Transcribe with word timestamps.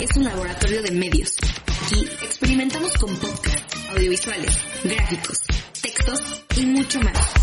es 0.00 0.16
un 0.16 0.24
laboratorio 0.24 0.82
de 0.82 0.90
medios. 0.92 1.36
Aquí 1.84 2.08
experimentamos 2.22 2.92
con 2.98 3.16
podcasts, 3.16 3.90
audiovisuales, 3.90 4.58
gráficos, 4.84 5.38
textos 5.82 6.20
y 6.56 6.66
mucho 6.66 7.00
más. 7.00 7.34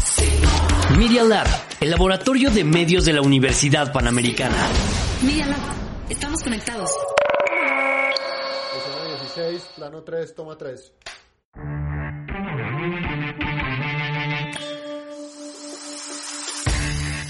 Media 0.98 1.23
Lab, 1.23 1.48
el 1.81 1.90
laboratorio 1.90 2.50
de 2.52 2.64
medios 2.64 3.05
de 3.05 3.14
la 3.14 3.22
Universidad 3.22 3.91
Panamericana. 3.91 4.55
Media 5.23 5.48
Lab, 5.48 5.59
estamos 6.09 6.41
conectados. 6.44 6.91
Escena 8.78 9.20
16, 9.20 9.62
plano 9.76 10.03
3, 10.03 10.36
toma 10.36 10.58
3. 10.58 10.94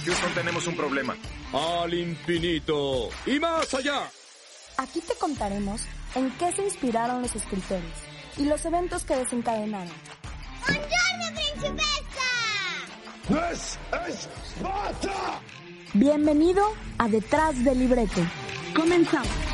Houston, 0.05 0.33
tenemos 0.35 0.67
un 0.67 0.75
problema. 0.75 1.15
Al 1.51 1.93
infinito 1.95 3.09
y 3.25 3.39
más 3.39 3.73
allá. 3.73 4.07
Aquí 4.77 4.99
te 4.99 5.15
contaremos 5.15 5.81
en 6.15 6.31
qué 6.37 6.51
se 6.51 6.63
inspiraron 6.63 7.21
los 7.21 7.33
escritores 7.35 7.93
y 8.37 8.43
los 8.43 8.65
eventos 8.65 9.05
que 9.05 9.15
desencadenaron. 9.15 9.93
¡Buongiorno, 10.67 11.25
principessa! 11.35 12.29
¡Es 13.49 13.79
Esparta! 14.07 15.39
Bienvenido 15.93 16.73
a 16.97 17.07
Detrás 17.07 17.63
del 17.63 17.79
Libreto. 17.79 18.21
Comenzamos. 18.75 19.44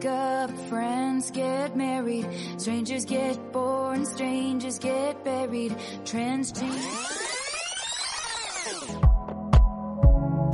Break 0.00 0.12
up, 0.12 0.50
friends 0.68 1.30
get 1.30 1.76
married, 1.76 2.26
strangers 2.58 3.04
get 3.04 3.52
born, 3.52 4.06
strangers 4.06 4.78
get 4.78 5.22
buried, 5.24 5.74
trends 6.04 6.52
change. 6.52 6.84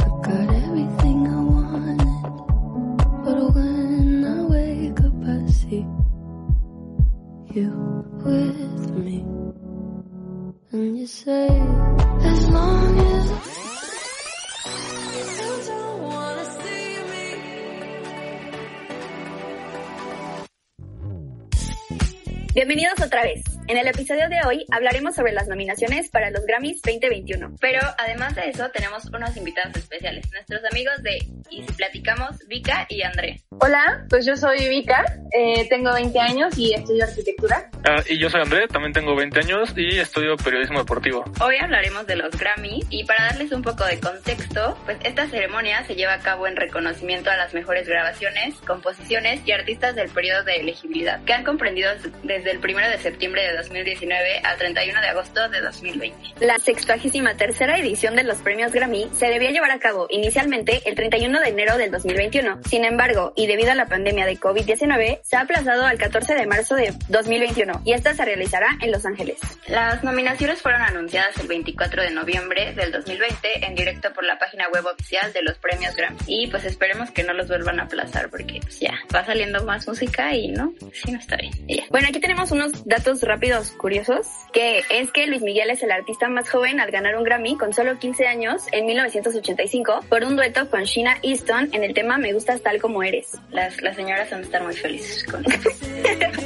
I 0.00 0.08
got 0.22 0.50
everything 0.50 1.26
I 1.28 1.40
wanted, 1.42 1.98
but 3.24 3.54
when 3.54 4.24
I 4.24 4.42
wake 4.42 5.00
up, 5.00 5.14
I 5.24 5.50
see 5.50 5.86
you 7.54 7.70
with 8.24 8.90
me, 8.90 9.18
and 10.72 10.98
you 10.98 11.06
say, 11.06 11.65
En 23.68 23.78
el 23.78 23.88
episodio 23.88 24.28
de 24.28 24.38
hoy 24.46 24.64
hablaremos 24.70 25.16
sobre 25.16 25.32
las 25.32 25.48
nominaciones 25.48 26.08
para 26.08 26.30
los 26.30 26.46
Grammys 26.46 26.80
2021. 26.82 27.56
Pero 27.60 27.80
además 27.98 28.36
de 28.36 28.48
eso 28.48 28.68
tenemos 28.70 29.04
unos 29.06 29.36
invitados 29.36 29.76
especiales, 29.76 30.30
nuestros 30.32 30.60
amigos 30.70 31.02
de 31.02 31.18
Y 31.50 31.64
si 31.64 31.72
platicamos, 31.72 32.38
Vika 32.46 32.86
y 32.88 33.02
André. 33.02 33.42
Hola, 33.60 34.06
pues 34.08 34.24
yo 34.24 34.36
soy 34.36 34.68
Vika, 34.68 35.04
eh, 35.36 35.68
tengo 35.68 35.92
20 35.92 36.18
años 36.20 36.56
y 36.56 36.74
estudio 36.74 37.04
arquitectura. 37.04 37.68
Ah, 37.88 38.02
y 38.08 38.18
yo 38.18 38.30
soy 38.30 38.42
André, 38.42 38.68
también 38.68 38.92
tengo 38.92 39.16
20 39.16 39.40
años 39.40 39.72
y 39.76 39.98
estudio 39.98 40.36
periodismo 40.36 40.78
deportivo. 40.78 41.24
Hoy 41.40 41.56
hablaremos 41.60 42.06
de 42.06 42.16
los 42.16 42.36
Grammy 42.38 42.80
y 42.90 43.04
para 43.04 43.26
darles 43.26 43.50
un 43.50 43.62
poco 43.62 43.84
de 43.84 43.98
contexto, 43.98 44.78
pues 44.84 44.98
esta 45.02 45.26
ceremonia 45.26 45.84
se 45.86 45.96
lleva 45.96 46.14
a 46.14 46.20
cabo 46.20 46.46
en 46.46 46.54
reconocimiento 46.54 47.30
a 47.30 47.36
las 47.36 47.52
mejores 47.54 47.88
grabaciones, 47.88 48.54
composiciones 48.66 49.40
y 49.44 49.52
artistas 49.52 49.96
del 49.96 50.10
periodo 50.10 50.44
de 50.44 50.56
elegibilidad, 50.56 51.24
que 51.24 51.32
han 51.32 51.42
comprendido 51.42 51.90
desde 52.22 52.50
el 52.52 52.58
1 52.58 52.90
de 52.90 52.98
septiembre 52.98 53.42
de 53.42 53.55
2019 53.56 54.40
al 54.44 54.56
31 54.56 55.00
de 55.00 55.08
agosto 55.08 55.48
de 55.48 55.60
2020. 55.60 56.46
La 56.46 56.58
63 56.58 57.06
tercera 57.36 57.78
edición 57.78 58.16
de 58.16 58.24
los 58.24 58.38
premios 58.38 58.72
Grammy 58.72 59.08
se 59.14 59.26
debía 59.26 59.50
llevar 59.50 59.70
a 59.70 59.78
cabo 59.78 60.06
inicialmente 60.10 60.82
el 60.84 60.94
31 60.94 61.40
de 61.40 61.48
enero 61.48 61.78
del 61.78 61.90
2021. 61.90 62.60
Sin 62.68 62.84
embargo, 62.84 63.32
y 63.36 63.46
debido 63.46 63.72
a 63.72 63.74
la 63.74 63.86
pandemia 63.86 64.26
de 64.26 64.36
COVID-19, 64.36 65.20
se 65.22 65.36
ha 65.36 65.40
aplazado 65.40 65.86
al 65.86 65.98
14 65.98 66.34
de 66.34 66.46
marzo 66.46 66.74
de 66.74 66.92
2021 67.08 67.82
y 67.84 67.92
esta 67.92 68.14
se 68.14 68.24
realizará 68.24 68.68
en 68.82 68.90
Los 68.92 69.06
Ángeles. 69.06 69.38
Las 69.68 70.02
nominaciones 70.04 70.60
fueron 70.60 70.82
anunciadas 70.82 71.36
el 71.38 71.48
24 71.48 72.02
de 72.02 72.10
noviembre 72.10 72.74
del 72.74 72.92
2020 72.92 73.66
en 73.66 73.74
directo 73.74 74.12
por 74.12 74.24
la 74.24 74.38
página 74.38 74.68
web 74.68 74.84
oficial 74.86 75.32
de 75.32 75.42
los 75.42 75.56
premios 75.58 75.94
Grammy. 75.96 76.18
Y 76.26 76.48
pues 76.48 76.64
esperemos 76.64 77.10
que 77.10 77.22
no 77.22 77.32
los 77.32 77.48
vuelvan 77.48 77.80
a 77.80 77.84
aplazar 77.84 78.28
porque 78.30 78.60
pues 78.60 78.80
ya 78.80 78.94
va 79.14 79.24
saliendo 79.24 79.64
más 79.64 79.86
música 79.86 80.34
y 80.34 80.48
no, 80.48 80.74
sí 80.92 81.12
no 81.12 81.18
está 81.18 81.36
bien. 81.36 81.52
Y 81.66 81.76
ya. 81.76 81.84
Bueno, 81.90 82.08
aquí 82.08 82.20
tenemos 82.20 82.50
unos 82.50 82.84
datos 82.84 83.22
rápidos 83.22 83.45
curiosos, 83.76 84.26
que 84.52 84.82
es 84.90 85.12
que 85.12 85.26
Luis 85.26 85.42
Miguel 85.42 85.70
es 85.70 85.82
el 85.82 85.92
artista 85.92 86.28
más 86.28 86.48
joven 86.48 86.80
al 86.80 86.90
ganar 86.90 87.16
un 87.16 87.22
Grammy 87.22 87.56
con 87.56 87.72
solo 87.72 87.98
15 87.98 88.26
años 88.26 88.62
en 88.72 88.86
1985 88.86 90.00
por 90.08 90.24
un 90.24 90.36
dueto 90.36 90.68
con 90.68 90.82
Sheena 90.82 91.18
Easton 91.22 91.68
en 91.72 91.84
el 91.84 91.94
tema 91.94 92.18
Me 92.18 92.32
gustas 92.32 92.60
tal 92.62 92.80
como 92.80 93.02
eres. 93.02 93.36
Las, 93.50 93.80
las 93.82 93.96
señoras 93.96 94.30
van 94.30 94.40
a 94.40 94.44
estar 94.44 94.62
muy 94.62 94.74
felices 94.74 95.24
con 95.24 95.44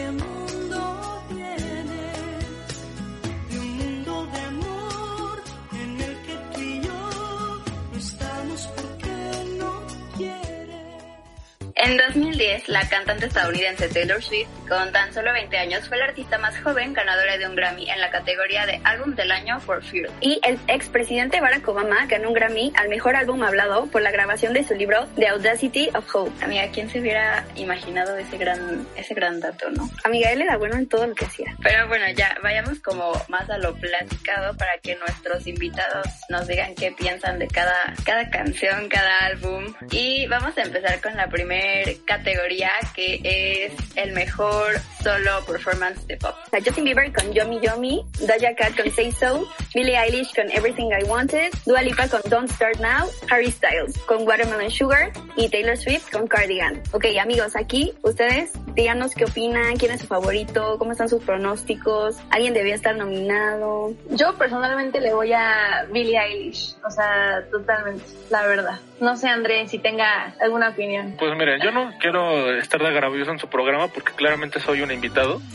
En 11.91 11.97
2010, 11.97 12.69
la 12.69 12.89
cantante 12.89 13.27
estadounidense 13.27 13.89
Taylor 13.89 14.23
Swift, 14.23 14.47
con 14.69 14.93
tan 14.93 15.13
solo 15.13 15.33
20 15.33 15.59
años, 15.59 15.89
fue 15.89 15.99
la 15.99 16.05
artista 16.05 16.39
más 16.39 16.57
joven 16.61 16.93
ganadora 16.93 17.37
de 17.37 17.49
un 17.49 17.57
Grammy 17.57 17.91
en 17.91 18.01
la 18.01 18.11
categoría 18.11 18.65
de 18.65 18.81
Álbum 18.85 19.17
del 19.17 19.33
Año 19.33 19.59
for 19.59 19.83
Fuel. 19.83 20.09
Y 20.21 20.41
el 20.45 20.57
expresidente 20.69 21.41
Barack 21.41 21.67
Obama 21.67 22.07
ganó 22.07 22.29
un 22.29 22.35
Grammy 22.35 22.73
al 22.77 22.91
mejor 22.91 23.17
álbum 23.17 23.43
hablado 23.43 23.87
por 23.87 24.03
la 24.03 24.13
grabación 24.13 24.53
de 24.53 24.63
su 24.63 24.77
libro 24.77 25.09
The 25.17 25.27
Audacity 25.31 25.89
of 25.93 26.15
Hope. 26.15 26.45
Amiga, 26.45 26.69
¿quién 26.73 26.89
se 26.89 27.01
hubiera 27.01 27.45
imaginado 27.57 28.17
ese 28.17 28.39
gran, 28.39 28.87
ese 28.95 29.15
gran 29.15 29.41
dato, 29.41 29.69
no? 29.71 29.91
Amiga, 30.05 30.31
él 30.31 30.43
era 30.43 30.59
bueno 30.59 30.77
en 30.77 30.89
todo 30.89 31.09
lo 31.09 31.15
que 31.17 31.25
hacía. 31.25 31.57
Pero 31.61 31.89
bueno, 31.89 32.05
ya, 32.15 32.37
vayamos 32.41 32.79
como 32.79 33.11
más 33.27 33.51
a 33.51 33.59
lo 33.59 33.75
platicado 33.75 34.57
para 34.57 34.79
que 34.79 34.95
nuestros 34.95 35.45
invitados 35.49 36.07
nos 36.29 36.47
digan 36.47 36.77
qué 36.77 36.93
piensan 36.93 37.41
de 37.41 37.49
cada, 37.49 37.95
cada 38.05 38.31
canción, 38.31 38.89
cada 38.89 39.27
álbum. 39.27 39.75
Y 39.91 40.29
vamos 40.29 40.57
a 40.57 40.63
empezar 40.63 41.01
con 41.01 41.17
la 41.17 41.27
primera 41.27 41.80
categoría 42.05 42.71
que 42.95 43.21
es 43.23 43.73
el 43.97 44.13
mejor 44.13 44.81
solo 45.03 45.45
performance 45.47 46.07
de 46.07 46.17
pop. 46.17 46.35
O 46.47 46.51
sea, 46.51 46.61
Justin 46.65 46.85
Bieber 46.85 47.13
con 47.13 47.33
Yomi 47.33 47.61
Yomi, 47.61 48.05
Doja 48.21 48.55
Cat 48.55 48.77
con 48.77 48.91
Say 48.91 49.13
So, 49.13 49.49
Billie 49.75 49.97
Eilish 49.97 50.35
con 50.35 50.51
Everything 50.51 50.91
I 50.91 51.05
Wanted, 51.05 51.51
Dua 51.67 51.83
Lipa 51.83 52.09
con 52.09 52.21
Don't 52.29 52.51
Start 52.51 52.79
Now, 52.81 53.09
Harry 53.31 53.51
Styles 53.51 53.97
con 54.07 54.27
Watermelon 54.27 54.71
Sugar 54.71 55.13
y 55.37 55.49
Taylor 55.49 55.77
Swift 55.77 56.11
con 56.11 56.27
Cardigan. 56.27 56.83
Ok, 56.93 57.07
amigos, 57.21 57.57
aquí 57.57 57.93
ustedes 58.03 58.53
díganos 58.75 59.15
qué 59.15 59.25
opinan, 59.25 59.77
quién 59.77 59.93
es 59.93 60.01
su 60.01 60.07
favorito, 60.07 60.77
cómo 60.79 60.93
están 60.93 61.09
sus 61.09 61.23
pronósticos, 61.23 62.17
alguien 62.31 62.55
debía 62.55 62.75
estar 62.75 62.97
nominado. 62.97 63.95
Yo 64.11 64.37
personalmente 64.37 65.01
le 65.01 65.13
voy 65.13 65.33
a 65.33 65.87
Billie 65.91 66.19
Eilish, 66.19 66.77
o 66.85 66.91
sea, 66.91 67.45
totalmente, 67.51 68.05
la 68.31 68.43
verdad. 68.47 68.81
No 69.01 69.17
sé, 69.17 69.29
André, 69.29 69.67
si 69.67 69.79
tenga 69.79 70.35
alguna 70.41 70.69
opinión. 70.69 71.15
Pues 71.19 71.33
mire, 71.37 71.59
yo 71.63 71.71
no 71.71 71.93
quiero 71.99 72.55
estar 72.57 72.81
de 72.81 72.89
agravioso 72.89 73.31
en 73.31 73.39
su 73.39 73.49
programa 73.49 73.89
porque 73.89 74.13
claramente 74.13 74.61
soy 74.61 74.83
un 74.83 74.91
invitado. 74.91 75.41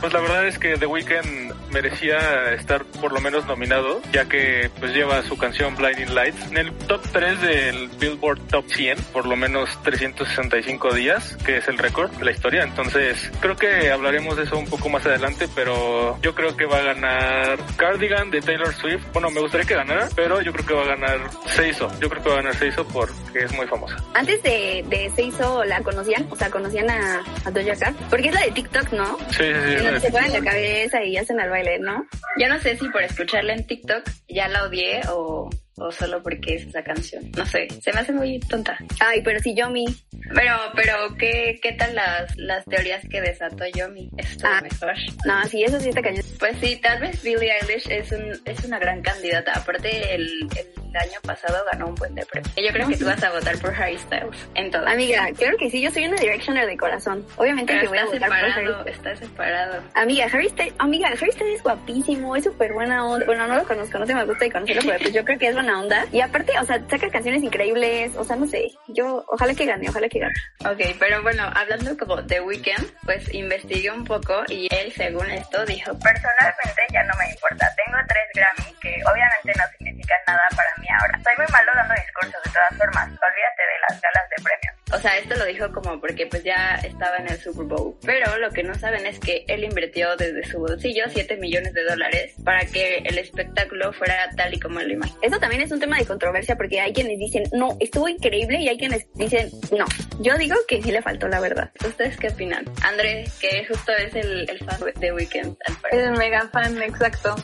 Pues 0.00 0.12
la 0.12 0.20
verdad 0.20 0.46
es 0.46 0.60
que 0.60 0.76
The 0.76 0.86
Weeknd 0.86 1.72
merecía 1.72 2.52
estar 2.52 2.84
por 2.84 3.12
lo 3.12 3.20
menos 3.20 3.46
nominado, 3.46 4.00
ya 4.12 4.26
que 4.26 4.70
pues 4.78 4.94
lleva 4.94 5.22
su 5.22 5.36
canción 5.36 5.74
Blinding 5.74 6.14
Lights 6.14 6.50
en 6.52 6.56
el 6.56 6.72
top 6.72 7.02
3 7.12 7.40
del 7.40 7.88
Billboard 7.98 8.40
Top 8.48 8.64
100, 8.68 8.96
por 9.12 9.26
lo 9.26 9.34
menos 9.34 9.76
365 9.82 10.94
días, 10.94 11.36
que 11.44 11.56
es 11.56 11.66
el 11.66 11.78
récord. 11.78 12.12
la 12.22 12.30
historia. 12.30 12.62
Entonces, 12.62 13.30
creo 13.40 13.56
que 13.56 13.90
hablaremos 13.90 14.36
de 14.36 14.44
eso 14.44 14.56
un 14.56 14.66
poco 14.66 14.88
más 14.88 15.04
adelante, 15.04 15.48
pero 15.52 16.16
yo 16.22 16.32
creo 16.32 16.56
que 16.56 16.66
va 16.66 16.78
a 16.78 16.82
ganar 16.82 17.58
Cardigan 17.76 18.30
de 18.30 18.40
Taylor 18.40 18.72
Swift. 18.72 19.04
Bueno, 19.12 19.30
me 19.30 19.40
gustaría 19.40 19.66
que 19.66 19.74
ganara, 19.74 20.08
pero 20.14 20.40
yo 20.40 20.52
creo 20.52 20.64
que 20.64 20.74
va 20.74 20.82
a 20.82 20.96
ganar 20.96 21.18
Seiso. 21.46 21.90
Yo 22.00 22.08
creo 22.08 22.22
que 22.22 22.28
va 22.28 22.34
a 22.36 22.42
ganar 22.42 22.47
Seiso 22.54 22.86
porque 22.88 23.44
es 23.44 23.52
muy 23.54 23.66
famosa. 23.66 23.96
Antes 24.14 24.42
de, 24.42 24.84
de 24.88 25.10
Seiso, 25.14 25.64
¿la 25.64 25.80
conocían? 25.82 26.26
O 26.30 26.36
sea, 26.36 26.50
¿conocían 26.50 26.90
a, 26.90 27.22
a 27.44 27.50
Doja 27.50 27.76
Cat? 27.76 27.94
Porque 28.10 28.28
es 28.28 28.34
la 28.34 28.42
de 28.42 28.50
TikTok, 28.52 28.92
¿no? 28.92 29.18
Sí, 29.30 29.44
sí, 29.44 29.78
sí. 29.78 29.86
En 29.86 30.00
se 30.00 30.10
ponen 30.10 30.32
la 30.32 30.50
cabeza 30.50 31.02
y 31.02 31.16
hacen 31.16 31.40
el 31.40 31.50
baile, 31.50 31.78
¿no? 31.78 32.06
Yo 32.38 32.48
no 32.48 32.58
sé 32.60 32.76
si 32.76 32.88
por 32.88 33.02
escucharla 33.02 33.54
en 33.54 33.66
TikTok 33.66 34.02
ya 34.28 34.48
la 34.48 34.64
odié 34.64 35.00
o 35.10 35.50
o 35.80 35.90
solo 35.92 36.22
porque 36.22 36.56
es 36.56 36.66
esa 36.66 36.82
canción. 36.82 37.30
No 37.36 37.46
sé, 37.46 37.68
se 37.80 37.92
me 37.92 38.00
hace 38.00 38.12
muy 38.12 38.38
tonta. 38.40 38.76
Ay, 39.00 39.22
pero 39.22 39.40
si 39.40 39.54
Yomi. 39.54 39.86
Pero, 40.34 40.56
pero, 40.74 41.16
¿qué, 41.18 41.58
qué 41.62 41.72
tal 41.72 41.94
las, 41.94 42.36
las 42.36 42.64
teorías 42.64 43.02
que 43.08 43.20
desató 43.20 43.64
Yomi? 43.74 44.10
Esto 44.16 44.46
ah, 44.46 44.60
mejor. 44.60 44.94
No, 45.24 45.44
sí, 45.44 45.64
eso 45.64 45.80
sí 45.80 45.88
está 45.88 46.02
cañón. 46.02 46.24
Pues 46.38 46.56
sí, 46.60 46.76
tal 46.76 47.00
vez 47.00 47.22
Billie 47.22 47.52
Eilish 47.60 47.90
es, 47.90 48.12
un, 48.12 48.32
es 48.44 48.64
una 48.64 48.78
gran 48.78 49.00
candidata. 49.00 49.52
Aparte, 49.54 50.14
el, 50.14 50.48
el 50.56 50.96
año 50.96 51.20
pasado 51.22 51.64
ganó 51.72 51.88
un 51.88 51.94
buen 51.94 52.14
de 52.14 52.24
premio. 52.26 52.50
Yo 52.56 52.72
creo 52.72 52.88
que 52.88 52.96
tú 52.96 53.04
vas 53.04 53.22
a 53.22 53.30
votar 53.30 53.58
por 53.58 53.74
Harry 53.74 53.98
Styles 53.98 54.48
en 54.54 54.70
todo. 54.70 54.86
Amiga, 54.86 55.28
creo 55.36 55.56
que 55.56 55.70
sí, 55.70 55.80
yo 55.80 55.90
soy 55.90 56.06
una 56.06 56.16
Directioner 56.16 56.66
de 56.66 56.76
corazón. 56.76 57.24
Obviamente 57.36 57.78
que 57.78 57.88
voy 57.88 57.98
a 57.98 58.04
votar 58.06 58.28
por 58.28 58.36
Harry. 58.36 58.90
Está 58.90 59.16
separado. 59.16 59.82
Amiga, 59.94 60.26
Harry 60.32 60.48
Styles, 60.48 60.74
amiga, 60.78 61.08
Harry 61.08 61.32
Styles 61.32 61.56
es 61.56 61.62
guapísimo, 61.62 62.36
es 62.36 62.44
súper 62.44 62.72
buena 62.72 63.06
onda. 63.06 63.24
Bueno, 63.26 63.46
no 63.46 63.56
lo 63.56 63.64
conozco, 63.64 63.98
no 63.98 64.06
se 64.06 64.14
me 64.14 64.24
gusta 64.24 64.46
y 64.46 64.50
conocerlo, 64.50 64.82
pero 64.84 64.98
pues 64.98 65.12
yo 65.12 65.24
creo 65.24 65.38
que 65.38 65.48
es 65.48 65.54
buena 65.54 65.67
onda. 65.70 66.06
Y 66.12 66.20
aparte, 66.20 66.52
o 66.60 66.64
sea, 66.64 66.82
saca 66.88 67.10
canciones 67.10 67.42
increíbles, 67.42 68.16
o 68.16 68.24
sea, 68.24 68.36
no 68.36 68.46
sé, 68.46 68.70
yo, 68.88 69.24
ojalá 69.28 69.54
que 69.54 69.66
gane, 69.66 69.88
ojalá 69.88 70.08
que 70.08 70.18
gane. 70.20 70.34
Ok, 70.64 70.96
pero 70.98 71.22
bueno, 71.22 71.44
hablando 71.54 71.96
como 71.96 72.22
de 72.22 72.40
Weekend, 72.40 72.86
pues 73.04 73.32
investigué 73.34 73.90
un 73.90 74.04
poco 74.04 74.44
y 74.48 74.68
él, 74.70 74.92
según 74.92 75.30
esto, 75.30 75.64
dijo, 75.66 75.92
personalmente 75.98 76.82
ya 76.92 77.02
no 77.04 77.14
me 77.18 77.30
importa, 77.30 77.74
tengo 77.76 77.98
tres 78.08 78.28
Grammy 78.34 78.74
que 78.80 79.02
obviamente 79.04 79.52
no 79.56 79.64
significan 80.08 80.20
nada 80.26 80.48
para 80.56 80.74
mí 80.78 80.86
ahora. 81.00 81.20
Soy 81.22 81.34
muy 81.36 81.46
malo 81.52 81.72
dando 81.74 81.94
discursos 81.94 82.42
de 82.42 82.50
todas 82.50 82.76
formas, 82.76 83.06
olvídate 83.08 83.62
de 83.62 83.78
las 83.88 84.00
galas 84.00 84.30
de 84.30 84.42
premios. 84.42 84.78
O 84.90 84.98
sea, 84.98 85.18
esto 85.18 85.36
lo 85.36 85.44
dijo 85.44 85.70
como 85.72 86.00
porque 86.00 86.26
pues 86.26 86.42
ya 86.44 86.76
estaba 86.82 87.16
en 87.18 87.30
el 87.30 87.38
Super 87.38 87.66
Bowl. 87.66 87.94
Pero 88.04 88.38
lo 88.38 88.50
que 88.50 88.62
no 88.62 88.74
saben 88.74 89.04
es 89.06 89.20
que 89.20 89.44
él 89.46 89.64
invirtió 89.64 90.16
desde 90.16 90.44
su 90.44 90.58
bolsillo 90.58 91.04
7 91.08 91.36
millones 91.36 91.74
de 91.74 91.84
dólares 91.84 92.34
para 92.42 92.64
que 92.64 92.98
el 93.04 93.18
espectáculo 93.18 93.92
fuera 93.92 94.30
tal 94.36 94.54
y 94.54 94.60
como 94.60 94.80
lo 94.80 94.90
imaginó. 94.90 95.18
Eso 95.22 95.38
también 95.38 95.60
es 95.60 95.70
un 95.72 95.80
tema 95.80 95.98
de 95.98 96.06
controversia 96.06 96.56
porque 96.56 96.80
hay 96.80 96.92
quienes 96.92 97.18
dicen, 97.18 97.44
no, 97.52 97.76
estuvo 97.80 98.08
increíble 98.08 98.60
y 98.60 98.68
hay 98.68 98.78
quienes 98.78 99.06
dicen, 99.14 99.50
no. 99.76 99.84
Yo 100.20 100.36
digo 100.38 100.56
que 100.66 100.82
sí 100.82 100.90
le 100.90 101.02
faltó 101.02 101.28
la 101.28 101.40
verdad. 101.40 101.70
¿Ustedes 101.86 102.16
qué 102.16 102.28
opinan? 102.28 102.64
André, 102.82 103.26
que 103.40 103.66
justo 103.66 103.92
es 103.92 104.14
el, 104.14 104.48
el 104.48 104.58
fan 104.60 104.80
de 104.98 105.12
Weekend. 105.12 105.56
Es 105.90 105.98
el 105.98 106.12
mega 106.12 106.48
fan, 106.48 106.80
exacto. 106.82 107.36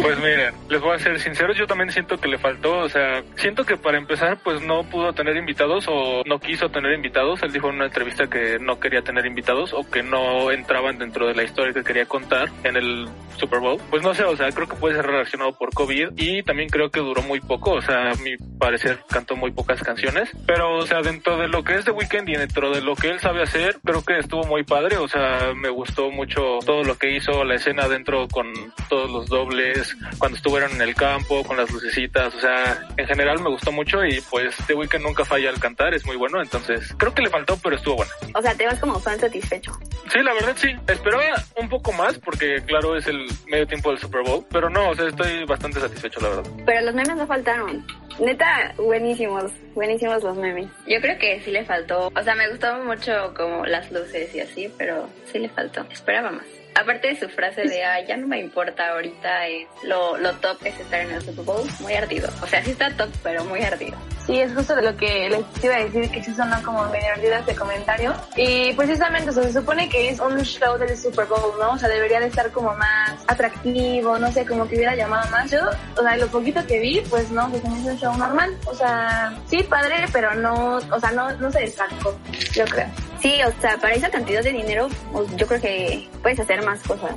Pues 0.00 0.18
miren, 0.18 0.54
les 0.68 0.80
voy 0.80 0.94
a 0.94 0.98
ser 0.98 1.18
sinceros, 1.18 1.56
yo 1.56 1.66
también 1.66 1.90
siento 1.90 2.11
que 2.18 2.28
le 2.28 2.38
faltó, 2.38 2.78
o 2.78 2.88
sea, 2.88 3.22
siento 3.36 3.64
que 3.64 3.76
para 3.76 3.98
empezar 3.98 4.38
pues 4.42 4.62
no 4.62 4.84
pudo 4.84 5.12
tener 5.12 5.36
invitados 5.36 5.86
o 5.88 6.22
no 6.26 6.38
quiso 6.38 6.68
tener 6.68 6.92
invitados. 6.92 7.42
Él 7.42 7.52
dijo 7.52 7.68
en 7.68 7.76
una 7.76 7.86
entrevista 7.86 8.28
que 8.28 8.58
no 8.60 8.78
quería 8.78 9.02
tener 9.02 9.26
invitados 9.26 9.72
o 9.72 9.88
que 9.88 10.02
no 10.02 10.50
entraban 10.50 10.98
dentro 10.98 11.26
de 11.26 11.34
la 11.34 11.42
historia 11.42 11.72
que 11.72 11.84
quería 11.84 12.06
contar 12.06 12.48
en 12.64 12.76
el 12.76 13.08
Super 13.36 13.60
Bowl. 13.60 13.80
Pues 13.90 14.02
no 14.02 14.14
sé, 14.14 14.24
o 14.24 14.36
sea, 14.36 14.50
creo 14.50 14.68
que 14.68 14.76
puede 14.76 14.96
ser 14.96 15.06
relacionado 15.06 15.52
por 15.52 15.72
COVID 15.72 16.10
y 16.16 16.42
también 16.42 16.68
creo 16.68 16.90
que 16.90 17.00
duró 17.00 17.22
muy 17.22 17.40
poco, 17.40 17.72
o 17.72 17.82
sea, 17.82 18.10
a 18.10 18.14
mi 18.16 18.36
parecer 18.58 19.00
cantó 19.08 19.36
muy 19.36 19.50
pocas 19.50 19.82
canciones, 19.82 20.30
pero 20.46 20.76
o 20.76 20.86
sea, 20.86 21.00
dentro 21.02 21.36
de 21.36 21.48
lo 21.48 21.64
que 21.64 21.74
es 21.74 21.84
The 21.84 21.90
Weeknd 21.90 22.28
y 22.28 22.36
dentro 22.36 22.70
de 22.70 22.80
lo 22.80 22.94
que 22.94 23.10
él 23.10 23.20
sabe 23.20 23.42
hacer, 23.42 23.78
creo 23.84 24.04
que 24.04 24.18
estuvo 24.18 24.44
muy 24.44 24.62
padre, 24.64 24.96
o 24.98 25.08
sea, 25.08 25.52
me 25.54 25.68
gustó 25.68 26.10
mucho 26.10 26.58
todo 26.64 26.82
lo 26.84 26.96
que 26.96 27.16
hizo, 27.16 27.44
la 27.44 27.56
escena 27.56 27.88
dentro 27.88 28.28
con 28.28 28.46
todos 28.88 29.10
los 29.10 29.26
dobles, 29.26 29.96
cuando 30.18 30.36
estuvieron 30.36 30.72
en 30.72 30.82
el 30.82 30.94
campo, 30.94 31.42
con 31.44 31.56
las 31.56 31.70
lucecitas, 31.70 32.01
o 32.06 32.40
sea, 32.40 32.86
en 32.96 33.06
general 33.06 33.40
me 33.40 33.50
gustó 33.50 33.72
mucho 33.72 34.04
y 34.04 34.20
pues 34.30 34.56
The 34.66 34.74
Weeknd 34.74 35.02
nunca 35.02 35.24
falla 35.24 35.50
al 35.50 35.60
cantar, 35.60 35.94
es 35.94 36.04
muy 36.06 36.16
bueno, 36.16 36.40
entonces 36.40 36.94
creo 36.98 37.14
que 37.14 37.22
le 37.22 37.30
faltó, 37.30 37.56
pero 37.62 37.76
estuvo 37.76 37.96
bueno. 37.96 38.10
O 38.34 38.42
sea, 38.42 38.54
te 38.54 38.66
vas 38.66 38.78
como 38.78 38.98
fan 39.00 39.18
satisfecho. 39.18 39.72
Sí, 40.12 40.20
la 40.22 40.34
verdad 40.34 40.54
sí, 40.56 40.68
esperaba 40.86 41.22
un 41.56 41.68
poco 41.68 41.92
más 41.92 42.18
porque 42.18 42.62
claro 42.66 42.96
es 42.96 43.06
el 43.06 43.26
medio 43.46 43.66
tiempo 43.66 43.90
del 43.90 43.98
Super 43.98 44.22
Bowl, 44.22 44.44
pero 44.50 44.68
no, 44.70 44.90
o 44.90 44.94
sea, 44.94 45.08
estoy 45.08 45.44
bastante 45.44 45.80
satisfecho, 45.80 46.20
la 46.20 46.28
verdad. 46.28 46.50
Pero 46.66 46.80
los 46.82 46.94
memes 46.94 47.16
no 47.16 47.26
faltaron. 47.26 47.86
Neta, 48.18 48.74
buenísimos, 48.76 49.50
buenísimos 49.74 50.22
los 50.22 50.36
memes. 50.36 50.68
Yo 50.86 51.00
creo 51.00 51.18
que 51.18 51.40
sí 51.42 51.50
le 51.50 51.64
faltó, 51.64 52.08
o 52.14 52.22
sea, 52.22 52.34
me 52.34 52.48
gustó 52.50 52.76
mucho 52.84 53.32
como 53.34 53.64
las 53.64 53.90
luces 53.90 54.34
y 54.34 54.40
así, 54.40 54.72
pero 54.76 55.08
sí 55.30 55.38
le 55.38 55.48
faltó. 55.48 55.86
Esperaba 55.90 56.30
más. 56.30 56.61
Aparte 56.74 57.08
de 57.08 57.20
su 57.20 57.28
frase 57.28 57.62
de, 57.62 57.84
ah, 57.84 58.00
ya 58.00 58.16
no 58.16 58.26
me 58.26 58.40
importa 58.40 58.90
ahorita, 58.90 59.46
es 59.48 59.66
lo, 59.84 60.16
lo 60.16 60.32
top 60.34 60.58
es 60.64 60.78
estar 60.80 61.00
en 61.00 61.12
el 61.12 61.22
Super 61.22 61.44
Bowl, 61.44 61.68
muy 61.80 61.94
ardido. 61.94 62.30
O 62.42 62.46
sea, 62.46 62.64
sí 62.64 62.70
está 62.70 62.90
top, 62.96 63.10
pero 63.22 63.44
muy 63.44 63.60
ardido. 63.62 63.96
Sí, 64.26 64.38
es 64.38 64.54
justo 64.54 64.76
de 64.76 64.82
lo 64.82 64.96
que 64.96 65.28
les 65.30 65.64
iba 65.64 65.74
a 65.74 65.84
decir, 65.84 66.10
que 66.10 66.22
sí 66.22 66.32
son 66.34 66.50
como 66.62 66.84
medio 66.90 67.12
ardidas 67.12 67.44
de 67.44 67.54
comentario. 67.56 68.14
Y 68.36 68.72
precisamente, 68.74 69.30
o 69.30 69.32
sea, 69.32 69.42
se 69.42 69.52
supone 69.52 69.88
que 69.88 70.10
es 70.10 70.20
un 70.20 70.40
show 70.42 70.78
del 70.78 70.96
Super 70.96 71.26
Bowl, 71.26 71.54
¿no? 71.58 71.72
O 71.72 71.78
sea, 71.78 71.88
debería 71.88 72.20
de 72.20 72.26
estar 72.26 72.50
como 72.52 72.72
más 72.74 73.14
atractivo, 73.26 74.18
no 74.18 74.30
sé, 74.30 74.46
como 74.46 74.68
que 74.68 74.76
hubiera 74.76 74.94
llamado 74.94 75.28
más. 75.30 75.50
Yo, 75.50 75.58
o 75.98 76.02
sea, 76.02 76.16
lo 76.16 76.28
poquito 76.28 76.64
que 76.66 76.78
vi, 76.78 77.00
pues 77.10 77.30
no, 77.30 77.50
pues 77.50 77.64
es 77.64 77.70
un 77.70 77.98
show 77.98 78.16
normal. 78.16 78.56
O 78.66 78.74
sea, 78.74 79.34
sí, 79.46 79.62
padre, 79.64 80.06
pero 80.12 80.34
no, 80.34 80.76
o 80.76 81.00
sea, 81.00 81.10
no, 81.10 81.32
no 81.38 81.50
se 81.50 81.60
destacó, 81.60 82.16
yo 82.52 82.64
creo. 82.66 82.88
Sí, 83.20 83.40
o 83.46 83.60
sea, 83.60 83.76
para 83.78 83.94
esa 83.94 84.10
cantidad 84.10 84.42
de 84.42 84.52
dinero, 84.52 84.88
pues, 85.12 85.28
yo 85.36 85.46
creo 85.46 85.60
que 85.60 86.08
puedes 86.22 86.38
hacer 86.38 86.62
más 86.64 86.80
cosas. 86.82 87.12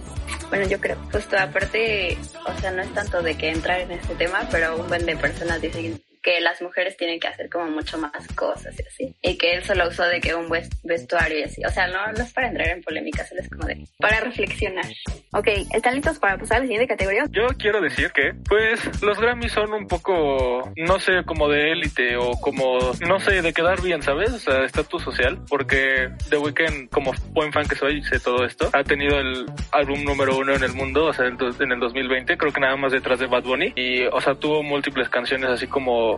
Bueno, 0.49 0.67
yo 0.67 0.79
creo. 0.79 0.97
Justo 1.11 1.37
aparte, 1.37 2.17
o 2.45 2.61
sea, 2.61 2.71
no 2.71 2.81
es 2.81 2.93
tanto 2.93 3.21
de 3.21 3.35
que 3.35 3.49
entrar 3.49 3.79
en 3.79 3.91
este 3.91 4.15
tema, 4.15 4.47
pero 4.51 4.75
un 4.75 4.87
buen 4.87 5.05
de 5.05 5.15
personas 5.17 5.61
dicen 5.61 5.99
que 6.25 6.41
las 6.41 6.59
mujeres 6.59 6.97
tienen 6.97 7.19
que 7.19 7.27
hacer 7.27 7.51
como 7.51 7.69
mucho 7.69 7.99
más 7.99 8.27
cosas 8.29 8.75
y 8.79 8.87
así. 8.87 9.15
Y 9.21 9.37
que 9.37 9.53
él 9.53 9.63
solo 9.63 9.87
usó 9.87 10.03
de 10.07 10.19
que 10.19 10.33
un 10.33 10.49
vestuario 10.83 11.39
y 11.39 11.43
así. 11.43 11.63
O 11.63 11.69
sea, 11.69 11.87
no, 11.87 12.11
no 12.13 12.23
es 12.23 12.33
para 12.33 12.47
entrar 12.47 12.67
en 12.69 12.81
polémica, 12.81 13.23
solo 13.27 13.41
es 13.41 13.49
como 13.49 13.67
de 13.67 13.85
para 13.99 14.21
reflexionar. 14.21 14.85
Ok, 15.33 15.47
¿están 15.71 15.93
listos 15.93 16.17
para 16.17 16.37
pasar 16.37 16.57
a 16.57 16.59
la 16.61 16.65
siguiente 16.65 16.87
categoría? 16.87 17.25
Yo 17.29 17.45
quiero 17.59 17.79
decir 17.79 18.11
que, 18.11 18.33
pues, 18.49 19.03
los 19.03 19.19
Grammys 19.19 19.51
son 19.51 19.71
un 19.71 19.87
poco, 19.87 20.73
no 20.75 20.99
sé, 20.99 21.23
como 21.27 21.47
de 21.47 21.73
élite 21.73 22.17
o 22.17 22.31
como, 22.41 22.79
no 23.07 23.19
sé, 23.19 23.43
de 23.43 23.53
quedar 23.53 23.83
bien, 23.83 24.01
¿sabes? 24.01 24.31
O 24.31 24.39
sea, 24.39 24.63
estatus 24.63 25.03
social, 25.03 25.39
porque 25.47 26.09
The 26.31 26.37
Weeknd, 26.37 26.89
como 26.89 27.11
buen 27.33 27.53
fan 27.53 27.67
que 27.67 27.75
soy, 27.75 28.01
sé 28.03 28.19
todo 28.19 28.43
esto, 28.45 28.69
ha 28.73 28.83
tenido 28.83 29.19
el 29.19 29.45
álbum 29.71 30.03
número 30.03 30.37
uno 30.37 30.55
en 30.55 30.63
el 30.63 30.73
mundo, 30.73 31.05
o 31.05 31.13
sea, 31.13 31.27
en 31.27 31.71
el 31.71 31.79
2020, 31.79 32.35
creo 32.35 32.51
que 32.51 32.61
nada 32.61 32.77
más 32.77 32.93
detrás 32.93 33.19
de 33.19 33.27
Bad 33.27 33.43
Bunny, 33.43 33.73
y, 33.75 34.05
o 34.05 34.19
sea, 34.21 34.33
tuvo 34.33 34.63
múltiples 34.63 35.09
canciones 35.09 35.49
así 35.49 35.67
como 35.67 36.14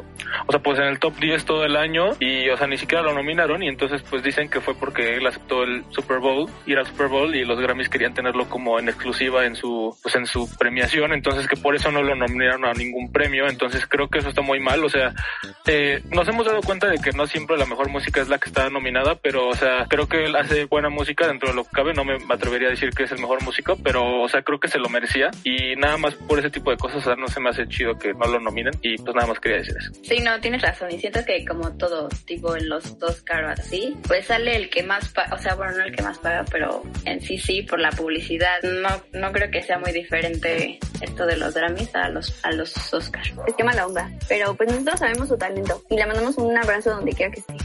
o 0.47 0.51
sea, 0.51 0.61
pues 0.61 0.79
en 0.79 0.85
el 0.85 0.99
top 0.99 1.15
10 1.19 1.45
todo 1.45 1.63
el 1.65 1.75
año 1.75 2.11
y, 2.19 2.49
o 2.49 2.57
sea, 2.57 2.67
ni 2.67 2.77
siquiera 2.77 3.03
lo 3.03 3.13
nominaron 3.13 3.63
y 3.63 3.67
entonces 3.67 4.01
pues 4.09 4.23
dicen 4.23 4.49
que 4.49 4.61
fue 4.61 4.75
porque 4.75 5.15
él 5.15 5.27
aceptó 5.27 5.63
el 5.63 5.83
Super 5.89 6.19
Bowl, 6.19 6.49
ir 6.65 6.77
al 6.77 6.85
Super 6.85 7.07
Bowl 7.07 7.35
y 7.35 7.45
los 7.45 7.59
Grammys 7.59 7.89
querían 7.89 8.13
tenerlo 8.13 8.49
como 8.49 8.79
en 8.79 8.89
exclusiva 8.89 9.45
en 9.45 9.55
su, 9.55 9.95
pues 10.01 10.15
en 10.15 10.25
su 10.25 10.49
premiación, 10.57 11.13
entonces 11.13 11.47
que 11.47 11.57
por 11.57 11.75
eso 11.75 11.91
no 11.91 12.01
lo 12.01 12.15
nominaron 12.15 12.65
a 12.65 12.73
ningún 12.73 13.11
premio, 13.11 13.47
entonces 13.47 13.85
creo 13.87 14.09
que 14.09 14.19
eso 14.19 14.29
está 14.29 14.41
muy 14.41 14.59
mal, 14.59 14.83
o 14.83 14.89
sea, 14.89 15.13
eh, 15.65 16.01
nos 16.11 16.27
hemos 16.27 16.45
dado 16.45 16.61
cuenta 16.61 16.87
de 16.87 16.97
que 16.97 17.11
no 17.11 17.27
siempre 17.27 17.57
la 17.57 17.65
mejor 17.65 17.89
música 17.89 18.21
es 18.21 18.29
la 18.29 18.37
que 18.37 18.49
está 18.49 18.69
nominada, 18.69 19.15
pero, 19.15 19.47
o 19.47 19.55
sea, 19.55 19.85
creo 19.87 20.07
que 20.07 20.25
él 20.25 20.35
hace 20.35 20.65
buena 20.65 20.89
música 20.89 21.27
dentro 21.27 21.49
de 21.49 21.55
lo 21.55 21.63
que 21.63 21.71
cabe, 21.71 21.93
no 21.93 22.03
me 22.03 22.17
atrevería 22.29 22.67
a 22.67 22.71
decir 22.71 22.89
que 22.91 23.03
es 23.03 23.11
el 23.11 23.19
mejor 23.19 23.43
músico, 23.43 23.77
pero, 23.83 24.21
o 24.21 24.29
sea, 24.29 24.41
creo 24.41 24.59
que 24.59 24.67
se 24.67 24.79
lo 24.79 24.89
merecía 24.89 25.29
y 25.43 25.75
nada 25.75 25.97
más 25.97 26.15
por 26.15 26.39
ese 26.39 26.49
tipo 26.49 26.71
de 26.71 26.77
cosas, 26.77 26.97
o 26.97 27.01
sea, 27.01 27.15
no 27.15 27.27
se 27.27 27.39
me 27.39 27.49
hace 27.49 27.67
chido 27.67 27.97
que 27.97 28.13
no 28.13 28.27
lo 28.27 28.39
nominen 28.39 28.73
y 28.81 28.97
pues 28.97 29.15
nada 29.15 29.27
más 29.27 29.39
quería 29.39 29.57
decir 29.57 29.75
eso. 29.77 29.86
Sí, 30.03 30.19
no, 30.19 30.39
tienes 30.39 30.61
razón. 30.61 30.91
Y 30.91 30.99
siento 30.99 31.23
que 31.25 31.45
como 31.45 31.75
todo, 31.77 32.09
tipo 32.25 32.55
en 32.55 32.69
los 32.69 32.97
dos 32.99 33.21
caros 33.21 33.59
así, 33.59 33.95
pues 34.07 34.25
sale 34.27 34.55
el 34.55 34.69
que 34.69 34.83
más 34.83 35.09
paga, 35.09 35.35
o 35.35 35.39
sea, 35.39 35.55
bueno, 35.55 35.77
no 35.77 35.83
el 35.83 35.95
que 35.95 36.03
más 36.03 36.17
paga, 36.19 36.45
pero 36.51 36.83
en 37.05 37.21
sí 37.21 37.37
sí, 37.37 37.61
por 37.61 37.79
la 37.79 37.91
publicidad. 37.91 38.61
No, 38.63 38.89
no 39.13 39.31
creo 39.31 39.51
que 39.51 39.63
sea 39.63 39.79
muy 39.79 39.91
diferente 39.91 40.79
esto 41.01 41.25
de 41.25 41.37
los 41.37 41.53
Grammys 41.53 41.93
a 41.95 42.09
los, 42.09 42.43
a 42.43 42.51
los 42.51 42.93
Oscars. 42.93 43.33
Es 43.47 43.55
que 43.55 43.63
mala 43.63 43.85
onda. 43.85 44.11
Pero 44.27 44.55
pues 44.55 44.69
nosotros 44.69 44.99
sabemos 44.99 45.27
su 45.27 45.37
talento 45.37 45.83
y 45.89 45.95
le 45.95 46.05
mandamos 46.05 46.37
un 46.37 46.57
abrazo 46.57 46.91
donde 46.91 47.13
quiera 47.13 47.31
que 47.31 47.39
esté. 47.39 47.55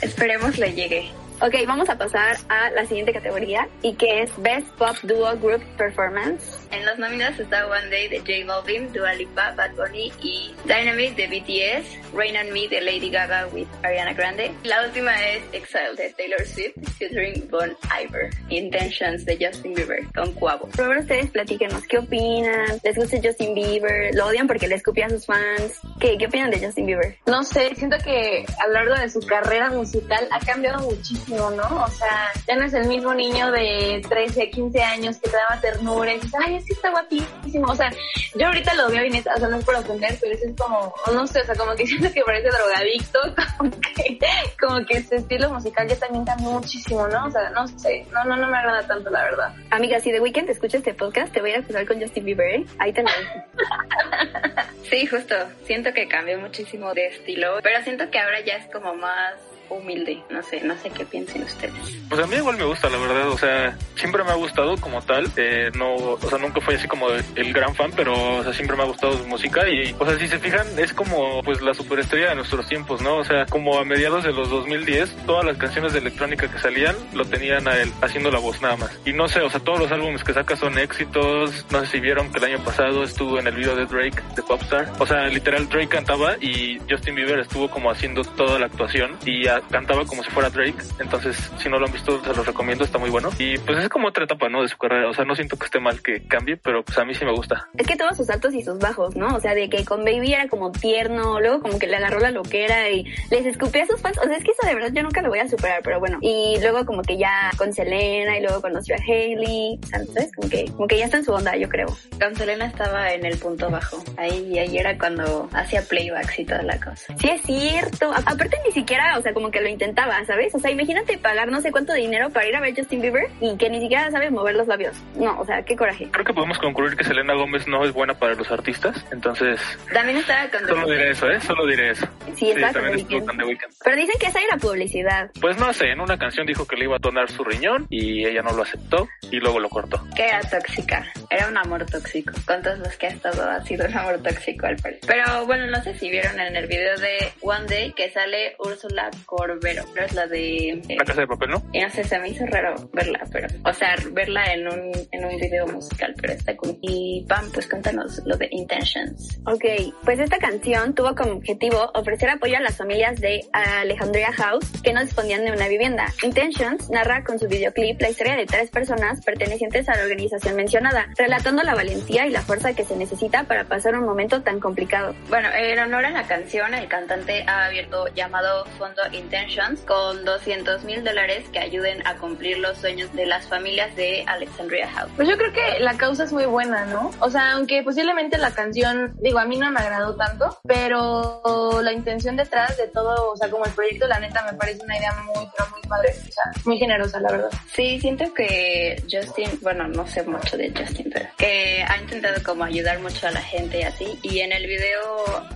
Esperemos 0.00 0.58
le 0.58 0.72
llegue. 0.72 1.10
Ok, 1.44 1.56
vamos 1.66 1.88
a 1.90 1.98
pasar 1.98 2.36
a 2.48 2.70
la 2.70 2.86
siguiente 2.86 3.12
categoría 3.12 3.66
y 3.82 3.94
que 3.94 4.22
es 4.22 4.30
Best 4.40 4.68
Pop 4.78 4.94
Duo 5.02 5.36
Group 5.38 5.60
Performance. 5.76 6.68
En 6.70 6.86
los 6.86 6.96
nominados 7.00 7.40
está 7.40 7.66
One 7.66 7.88
Day 7.90 8.06
de 8.06 8.20
J 8.20 8.46
Balvin, 8.46 8.92
Dua 8.92 9.12
Lipa, 9.14 9.52
Bad 9.56 9.72
Bunny 9.74 10.12
y 10.22 10.54
Dynamite 10.64 11.16
de 11.16 11.26
BTS, 11.26 12.14
Rain 12.14 12.36
on 12.36 12.52
Me 12.52 12.68
de 12.68 12.80
Lady 12.80 13.10
Gaga 13.10 13.48
with 13.48 13.66
Ariana 13.82 14.12
Grande. 14.12 14.52
La 14.62 14.86
última 14.86 15.14
es 15.30 15.42
Exile 15.52 15.96
de 15.96 16.10
Taylor 16.10 16.46
Swift 16.46 16.74
featuring 16.96 17.48
Bon 17.50 17.76
Iver, 18.00 18.30
Intentions 18.48 19.24
de 19.24 19.36
Justin 19.40 19.74
Bieber 19.74 20.06
con 20.14 20.32
Cuavo. 20.34 20.68
Primero 20.68 21.00
ustedes 21.00 21.28
platíquenos, 21.32 21.82
¿qué 21.88 21.98
opinan? 21.98 22.78
¿Les 22.84 22.96
gusta 22.96 23.16
Justin 23.20 23.52
Bieber? 23.52 24.14
¿Lo 24.14 24.26
odian 24.26 24.46
porque 24.46 24.68
le 24.68 24.76
escupía 24.76 25.06
a 25.06 25.10
sus 25.10 25.26
fans? 25.26 25.80
¿Qué, 25.98 26.16
¿Qué 26.16 26.26
opinan 26.26 26.52
de 26.52 26.64
Justin 26.64 26.86
Bieber? 26.86 27.16
No 27.26 27.42
sé, 27.42 27.74
siento 27.74 27.96
que 27.98 28.44
a 28.62 28.68
lo 28.68 28.74
largo 28.74 28.94
de 28.94 29.10
su 29.10 29.20
carrera 29.26 29.70
musical 29.70 30.28
ha 30.30 30.38
cambiado 30.38 30.88
muchísimo, 30.88 31.31
¿no? 31.32 31.84
O 31.84 31.88
sea, 31.88 32.30
ya 32.46 32.56
no 32.56 32.64
es 32.64 32.74
el 32.74 32.86
mismo 32.86 33.14
niño 33.14 33.50
de 33.50 34.02
13, 34.08 34.50
15 34.50 34.82
años 34.82 35.16
que 35.18 35.30
te 35.30 35.36
daba 35.36 35.60
ternura 35.60 36.12
y 36.12 36.20
dices, 36.20 36.32
ay, 36.44 36.56
es 36.56 36.66
que 36.66 36.74
está 36.74 36.90
guapísimo. 36.90 37.68
O 37.68 37.74
sea, 37.74 37.90
yo 38.34 38.46
ahorita 38.46 38.74
lo 38.74 38.88
veo 38.90 39.04
y 39.04 39.10
neta, 39.10 39.34
o 39.34 39.38
sea, 39.38 39.48
no 39.48 39.56
es 39.58 39.64
por 39.64 39.74
ofender, 39.74 40.16
pero 40.20 40.34
eso 40.34 40.44
es 40.46 40.56
como, 40.56 40.94
no 41.12 41.26
sé, 41.26 41.40
o 41.40 41.44
sea, 41.44 41.54
como 41.54 41.74
que 41.74 41.86
siento 41.86 42.12
que 42.12 42.22
parece 42.22 42.48
drogadicto, 42.48 43.18
como 43.58 43.70
que, 43.70 44.18
como 44.60 44.86
que 44.86 45.02
su 45.02 45.14
estilo 45.14 45.50
musical 45.50 45.88
ya 45.88 45.96
también 45.96 46.24
cambió 46.24 46.50
muchísimo, 46.50 47.06
¿no? 47.08 47.26
O 47.26 47.30
sea, 47.30 47.50
no 47.50 47.66
sé, 47.66 48.06
no, 48.12 48.24
no, 48.24 48.36
no 48.36 48.48
me 48.48 48.58
agrada 48.58 48.86
tanto, 48.86 49.10
la 49.10 49.24
verdad. 49.24 49.54
Amiga, 49.70 50.00
si 50.00 50.12
de 50.12 50.20
Weekend 50.20 50.50
escuchas 50.50 50.78
este 50.78 50.94
podcast, 50.94 51.32
te 51.32 51.40
voy 51.40 51.52
a 51.52 51.58
acusar 51.58 51.86
con 51.86 52.00
Justin 52.00 52.24
Bieber, 52.24 52.54
¿eh? 52.54 52.66
Ahí 52.78 52.92
te 52.92 53.02
lo 53.02 53.08
sí, 54.90 55.06
justo. 55.06 55.34
Siento 55.64 55.92
que 55.92 56.08
cambió 56.08 56.38
muchísimo 56.38 56.92
de 56.94 57.06
estilo, 57.06 57.58
pero 57.62 57.82
siento 57.82 58.10
que 58.10 58.18
ahora 58.18 58.40
ya 58.40 58.56
es 58.56 58.66
como 58.72 58.94
más 58.94 59.34
humilde. 59.74 60.22
No 60.30 60.42
sé, 60.42 60.60
no 60.62 60.76
sé 60.76 60.90
qué 60.90 61.04
piensen 61.04 61.42
ustedes. 61.42 61.98
Pues 62.08 62.20
a 62.20 62.26
mí 62.26 62.36
igual 62.36 62.56
me 62.56 62.64
gusta, 62.64 62.88
la 62.88 62.98
verdad. 62.98 63.28
O 63.30 63.38
sea, 63.38 63.76
siempre 63.96 64.24
me 64.24 64.30
ha 64.30 64.34
gustado 64.34 64.76
como 64.76 65.00
tal. 65.02 65.30
Eh, 65.36 65.70
no, 65.76 65.94
o 65.94 66.28
sea, 66.28 66.38
nunca 66.38 66.60
fui 66.60 66.74
así 66.74 66.88
como 66.88 67.08
el 67.10 67.52
gran 67.52 67.74
fan, 67.74 67.90
pero 67.94 68.38
o 68.38 68.42
sea, 68.42 68.52
siempre 68.52 68.76
me 68.76 68.82
ha 68.82 68.86
gustado 68.86 69.16
su 69.16 69.26
música. 69.26 69.68
Y, 69.68 69.94
o 69.98 70.06
sea, 70.06 70.18
si 70.18 70.28
se 70.28 70.38
fijan, 70.38 70.66
es 70.78 70.92
como 70.92 71.42
pues 71.42 71.60
la 71.62 71.74
superestrella 71.74 72.30
de 72.30 72.36
nuestros 72.36 72.66
tiempos, 72.66 73.00
¿no? 73.02 73.16
O 73.16 73.24
sea, 73.24 73.46
como 73.46 73.78
a 73.78 73.84
mediados 73.84 74.24
de 74.24 74.32
los 74.32 74.48
2010, 74.50 75.16
todas 75.26 75.44
las 75.44 75.56
canciones 75.56 75.92
de 75.92 76.00
electrónica 76.00 76.50
que 76.50 76.58
salían 76.58 76.96
lo 77.14 77.24
tenían 77.24 77.66
a 77.68 77.76
él 77.78 77.92
haciendo 78.00 78.30
la 78.30 78.38
voz 78.38 78.60
nada 78.60 78.76
más. 78.76 78.98
Y 79.04 79.12
no 79.12 79.28
sé, 79.28 79.40
o 79.40 79.50
sea, 79.50 79.60
todos 79.60 79.78
los 79.78 79.92
álbumes 79.92 80.24
que 80.24 80.32
saca 80.32 80.56
son 80.56 80.78
éxitos. 80.78 81.66
No 81.70 81.80
sé 81.80 81.86
si 81.86 82.00
vieron 82.00 82.30
que 82.32 82.38
el 82.38 82.44
año 82.44 82.64
pasado 82.64 83.04
estuvo 83.04 83.38
en 83.38 83.46
el 83.46 83.54
video 83.54 83.76
de 83.76 83.86
Drake, 83.86 84.22
de 84.36 84.42
Popstar. 84.42 84.92
O 84.98 85.06
sea, 85.06 85.26
literal, 85.26 85.68
Drake 85.68 85.88
cantaba 85.88 86.36
y 86.40 86.78
Justin 86.88 87.14
Bieber 87.14 87.38
estuvo 87.38 87.70
como 87.70 87.90
haciendo 87.90 88.22
toda 88.22 88.58
la 88.58 88.66
actuación 88.66 89.16
y 89.24 89.46
a, 89.46 89.61
cantaba 89.70 90.04
como 90.04 90.22
si 90.22 90.30
fuera 90.30 90.50
Drake. 90.50 90.82
Entonces, 90.98 91.50
si 91.58 91.68
no 91.68 91.78
lo 91.78 91.86
han 91.86 91.92
visto, 91.92 92.22
se 92.22 92.34
los 92.34 92.46
recomiendo, 92.46 92.84
está 92.84 92.98
muy 92.98 93.10
bueno. 93.10 93.30
Y 93.38 93.58
pues 93.58 93.78
es 93.78 93.88
como 93.88 94.08
otra 94.08 94.24
etapa, 94.24 94.48
¿no? 94.48 94.62
De 94.62 94.68
su 94.68 94.76
carrera. 94.76 95.08
O 95.08 95.14
sea, 95.14 95.24
no 95.24 95.34
siento 95.34 95.56
que 95.56 95.66
esté 95.66 95.80
mal 95.80 96.02
que 96.02 96.26
cambie, 96.26 96.56
pero 96.56 96.84
pues 96.84 96.98
a 96.98 97.04
mí 97.04 97.14
sí 97.14 97.24
me 97.24 97.32
gusta. 97.32 97.68
Es 97.76 97.86
que 97.86 97.96
todos 97.96 98.16
sus 98.16 98.28
altos 98.30 98.54
y 98.54 98.62
sus 98.62 98.78
bajos, 98.78 99.16
¿no? 99.16 99.34
O 99.34 99.40
sea, 99.40 99.54
de 99.54 99.68
que 99.68 99.84
con 99.84 100.04
Baby 100.04 100.34
era 100.34 100.48
como 100.48 100.72
tierno, 100.72 101.40
luego 101.40 101.60
como 101.60 101.78
que 101.78 101.86
le 101.86 101.96
agarró 101.96 102.20
la 102.20 102.30
loquera 102.30 102.90
y 102.90 103.04
les 103.30 103.46
escupía 103.46 103.84
a 103.84 103.86
sus 103.86 104.00
fans. 104.00 104.18
O 104.18 104.24
sea, 104.24 104.36
es 104.36 104.44
que 104.44 104.52
eso 104.52 104.66
de 104.66 104.74
verdad 104.74 104.90
yo 104.92 105.02
nunca 105.02 105.22
lo 105.22 105.28
voy 105.28 105.38
a 105.38 105.48
superar, 105.48 105.80
pero 105.82 106.00
bueno. 106.00 106.18
Y 106.20 106.58
luego 106.60 106.84
como 106.84 107.02
que 107.02 107.16
ya 107.16 107.50
con 107.56 107.72
Selena 107.72 108.38
y 108.38 108.42
luego 108.42 108.60
conoció 108.60 108.96
a 108.96 108.98
Hailey, 108.98 109.78
¿sabes? 109.88 110.30
Como 110.34 110.48
que, 110.48 110.64
como 110.72 110.86
que 110.86 110.98
ya 110.98 111.04
está 111.06 111.18
en 111.18 111.24
su 111.24 111.32
onda, 111.32 111.56
yo 111.56 111.68
creo. 111.68 111.86
Con 112.20 112.34
Selena 112.34 112.66
estaba 112.66 113.12
en 113.12 113.24
el 113.24 113.38
punto 113.38 113.70
bajo. 113.70 114.02
Ahí, 114.16 114.58
ahí 114.58 114.76
era 114.76 114.98
cuando 114.98 115.48
hacía 115.52 115.82
playbacks 115.82 116.38
y 116.38 116.44
toda 116.44 116.62
la 116.62 116.78
cosa. 116.78 117.14
Sí, 117.18 117.28
es 117.28 117.42
cierto. 117.42 118.12
Aparte 118.12 118.56
ni 118.66 118.72
siquiera, 118.72 119.18
o 119.18 119.22
sea, 119.22 119.32
como 119.32 119.50
que 119.52 119.60
lo 119.60 119.68
intentaba, 119.68 120.24
¿sabes? 120.24 120.54
O 120.54 120.58
sea, 120.58 120.70
imagínate 120.70 121.18
pagar 121.18 121.48
no 121.48 121.60
sé 121.60 121.70
cuánto 121.70 121.92
dinero 121.92 122.30
para 122.30 122.48
ir 122.48 122.56
a 122.56 122.60
ver 122.60 122.74
Justin 122.74 123.00
Bieber 123.00 123.28
y 123.40 123.56
que 123.56 123.70
ni 123.70 123.80
siquiera 123.80 124.10
sabes 124.10 124.32
mover 124.32 124.56
los 124.56 124.66
labios. 124.66 124.96
No, 125.14 125.38
o 125.38 125.44
sea, 125.44 125.62
qué 125.62 125.76
coraje. 125.76 126.08
Creo 126.10 126.24
que 126.24 126.34
podemos 126.34 126.58
concluir 126.58 126.96
que 126.96 127.04
Selena 127.04 127.34
Gómez 127.34 127.68
no 127.68 127.84
es 127.84 127.92
buena 127.92 128.14
para 128.14 128.34
los 128.34 128.50
artistas, 128.50 129.04
entonces... 129.12 129.60
También 129.92 130.18
estaba 130.18 130.48
con 130.50 130.66
Solo 130.66 130.90
diré 130.90 131.10
eso, 131.10 131.30
¿eh? 131.30 131.40
Solo 131.40 131.66
diré 131.66 131.90
eso. 131.90 132.08
Sí, 132.34 132.50
estaba 132.50 132.72
también 132.72 132.94
con 132.94 133.00
estuvo 133.00 133.26
con 133.26 133.36
The 133.36 133.44
Weeknd. 133.44 133.74
Pero 133.84 133.96
dicen 133.96 134.14
que 134.18 134.26
esa 134.26 134.40
era 134.40 134.56
publicidad. 134.56 135.30
Pues 135.40 135.58
no 135.58 135.72
sé, 135.72 135.90
en 135.90 136.00
una 136.00 136.18
canción 136.18 136.46
dijo 136.46 136.66
que 136.66 136.76
le 136.76 136.84
iba 136.84 136.96
a 136.96 136.98
donar 136.98 137.30
su 137.30 137.44
riñón 137.44 137.86
y 137.90 138.24
ella 138.26 138.42
no 138.42 138.52
lo 138.52 138.62
aceptó 138.62 139.08
y 139.30 139.36
luego 139.38 139.60
lo 139.60 139.68
cortó. 139.68 140.02
Que 140.16 140.28
era 140.28 140.40
tóxica. 140.40 141.06
Era 141.30 141.48
un 141.48 141.58
amor 141.58 141.84
tóxico. 141.86 142.32
Con 142.46 142.62
todos 142.62 142.78
los 142.78 142.96
que 142.96 143.06
ha 143.06 143.10
estado 143.10 143.48
ha 143.48 143.60
sido 143.64 143.86
un 143.86 143.96
amor 143.96 144.22
tóxico 144.22 144.66
al 144.66 144.76
parecer. 144.76 145.06
Pero 145.06 145.46
bueno, 145.46 145.66
no 145.66 145.82
sé 145.82 145.94
si 145.98 146.10
vieron 146.10 146.38
en 146.40 146.56
el 146.56 146.66
video 146.66 146.96
de 146.96 147.32
One 147.40 147.66
Day 147.66 147.92
que 147.92 148.10
sale 148.10 148.56
Úrsula 148.58 149.10
Corbero. 149.42 149.84
Pero 149.92 150.06
es 150.06 150.12
la 150.12 150.26
de... 150.26 150.82
La 150.88 151.04
casa 151.04 151.20
de 151.22 151.26
papel, 151.26 151.50
¿no? 151.50 151.62
Y 151.72 151.80
no 151.80 151.90
sé, 151.90 152.04
se 152.04 152.18
me 152.18 152.28
hizo 152.28 152.46
raro 152.46 152.74
verla, 152.92 153.26
pero... 153.32 153.48
O 153.64 153.72
sea, 153.72 153.96
verla 154.12 154.44
en 154.52 154.68
un, 154.68 154.92
en 155.10 155.24
un 155.24 155.36
video 155.40 155.66
musical, 155.66 156.14
pero 156.20 156.32
está 156.32 156.56
cool. 156.56 156.78
Y 156.80 157.24
Pam, 157.28 157.50
pues 157.52 157.68
cuéntanos 157.68 158.22
lo 158.24 158.36
de 158.36 158.48
Intentions. 158.52 159.40
Ok, 159.46 159.64
pues 160.04 160.20
esta 160.20 160.38
canción 160.38 160.94
tuvo 160.94 161.14
como 161.14 161.32
objetivo 161.32 161.90
ofrecer 161.94 162.30
apoyo 162.30 162.56
a 162.56 162.60
las 162.60 162.76
familias 162.76 163.20
de 163.20 163.40
Alejandría 163.52 164.32
House 164.32 164.70
que 164.82 164.92
no 164.92 165.02
disponían 165.02 165.44
de 165.44 165.52
una 165.52 165.66
vivienda. 165.66 166.06
Intentions 166.22 166.88
narra 166.90 167.24
con 167.24 167.38
su 167.38 167.48
videoclip 167.48 168.00
la 168.00 168.10
historia 168.10 168.36
de 168.36 168.46
tres 168.46 168.70
personas 168.70 169.24
pertenecientes 169.24 169.88
a 169.88 169.96
la 169.96 170.02
organización 170.02 170.54
mencionada, 170.54 171.08
relatando 171.18 171.62
la 171.62 171.74
valentía 171.74 172.26
y 172.26 172.30
la 172.30 172.42
fuerza 172.42 172.74
que 172.74 172.84
se 172.84 172.96
necesita 172.96 173.44
para 173.44 173.64
pasar 173.64 173.96
un 173.96 174.04
momento 174.04 174.42
tan 174.42 174.60
complicado. 174.60 175.14
Bueno, 175.28 175.48
en 175.52 175.78
honor 175.80 176.04
a 176.06 176.10
la 176.10 176.26
canción, 176.28 176.74
el 176.74 176.86
cantante 176.88 177.42
ha 177.46 177.66
abierto 177.66 178.06
llamado 178.14 178.64
Fondo 178.78 179.02
Intentions 179.22 179.80
con 179.82 180.24
200 180.24 180.84
mil 180.84 181.04
dólares 181.04 181.44
que 181.52 181.58
ayuden 181.58 182.06
a 182.06 182.16
cumplir 182.16 182.58
los 182.58 182.78
sueños 182.78 183.12
de 183.14 183.26
las 183.26 183.46
familias 183.46 183.94
de 183.96 184.24
Alexandria 184.26 184.88
House. 184.88 185.10
Pues 185.16 185.28
yo 185.28 185.36
creo 185.36 185.52
que 185.52 185.80
la 185.80 185.96
causa 185.96 186.24
es 186.24 186.32
muy 186.32 186.46
buena, 186.46 186.84
¿no? 186.86 187.10
O 187.20 187.30
sea, 187.30 187.52
aunque 187.52 187.82
posiblemente 187.82 188.38
la 188.38 188.52
canción, 188.52 189.14
digo, 189.20 189.38
a 189.38 189.44
mí 189.44 189.56
no 189.56 189.70
me 189.70 189.80
agradó 189.80 190.16
tanto, 190.16 190.58
pero 190.66 191.80
la 191.82 191.92
intención 191.92 192.36
detrás 192.36 192.76
de 192.76 192.88
todo, 192.88 193.32
o 193.32 193.36
sea, 193.36 193.48
como 193.50 193.64
el 193.64 193.72
proyecto, 193.72 194.06
la 194.06 194.18
neta, 194.18 194.42
me 194.50 194.56
parece 194.56 194.82
una 194.82 194.98
idea 194.98 195.12
muy, 195.24 195.46
pero 195.56 195.70
muy 195.70 195.80
padre, 195.82 196.10
o 196.10 196.32
sea, 196.32 196.62
muy 196.64 196.78
generosa, 196.78 197.20
la 197.20 197.30
verdad. 197.30 197.50
Sí, 197.72 198.00
siento 198.00 198.32
que 198.34 199.02
Justin, 199.10 199.58
bueno, 199.62 199.88
no 199.88 200.06
sé 200.06 200.22
mucho 200.24 200.56
de 200.56 200.72
Justin, 200.76 201.10
pero 201.12 201.28
que 201.38 201.84
ha 201.86 201.96
intentado 201.98 202.42
como 202.42 202.64
ayudar 202.64 202.98
mucho 203.00 203.28
a 203.28 203.30
la 203.30 203.42
gente 203.42 203.80
y 203.80 203.82
así, 203.82 204.18
y 204.22 204.40
en 204.40 204.52
el 204.52 204.66
video 204.66 205.00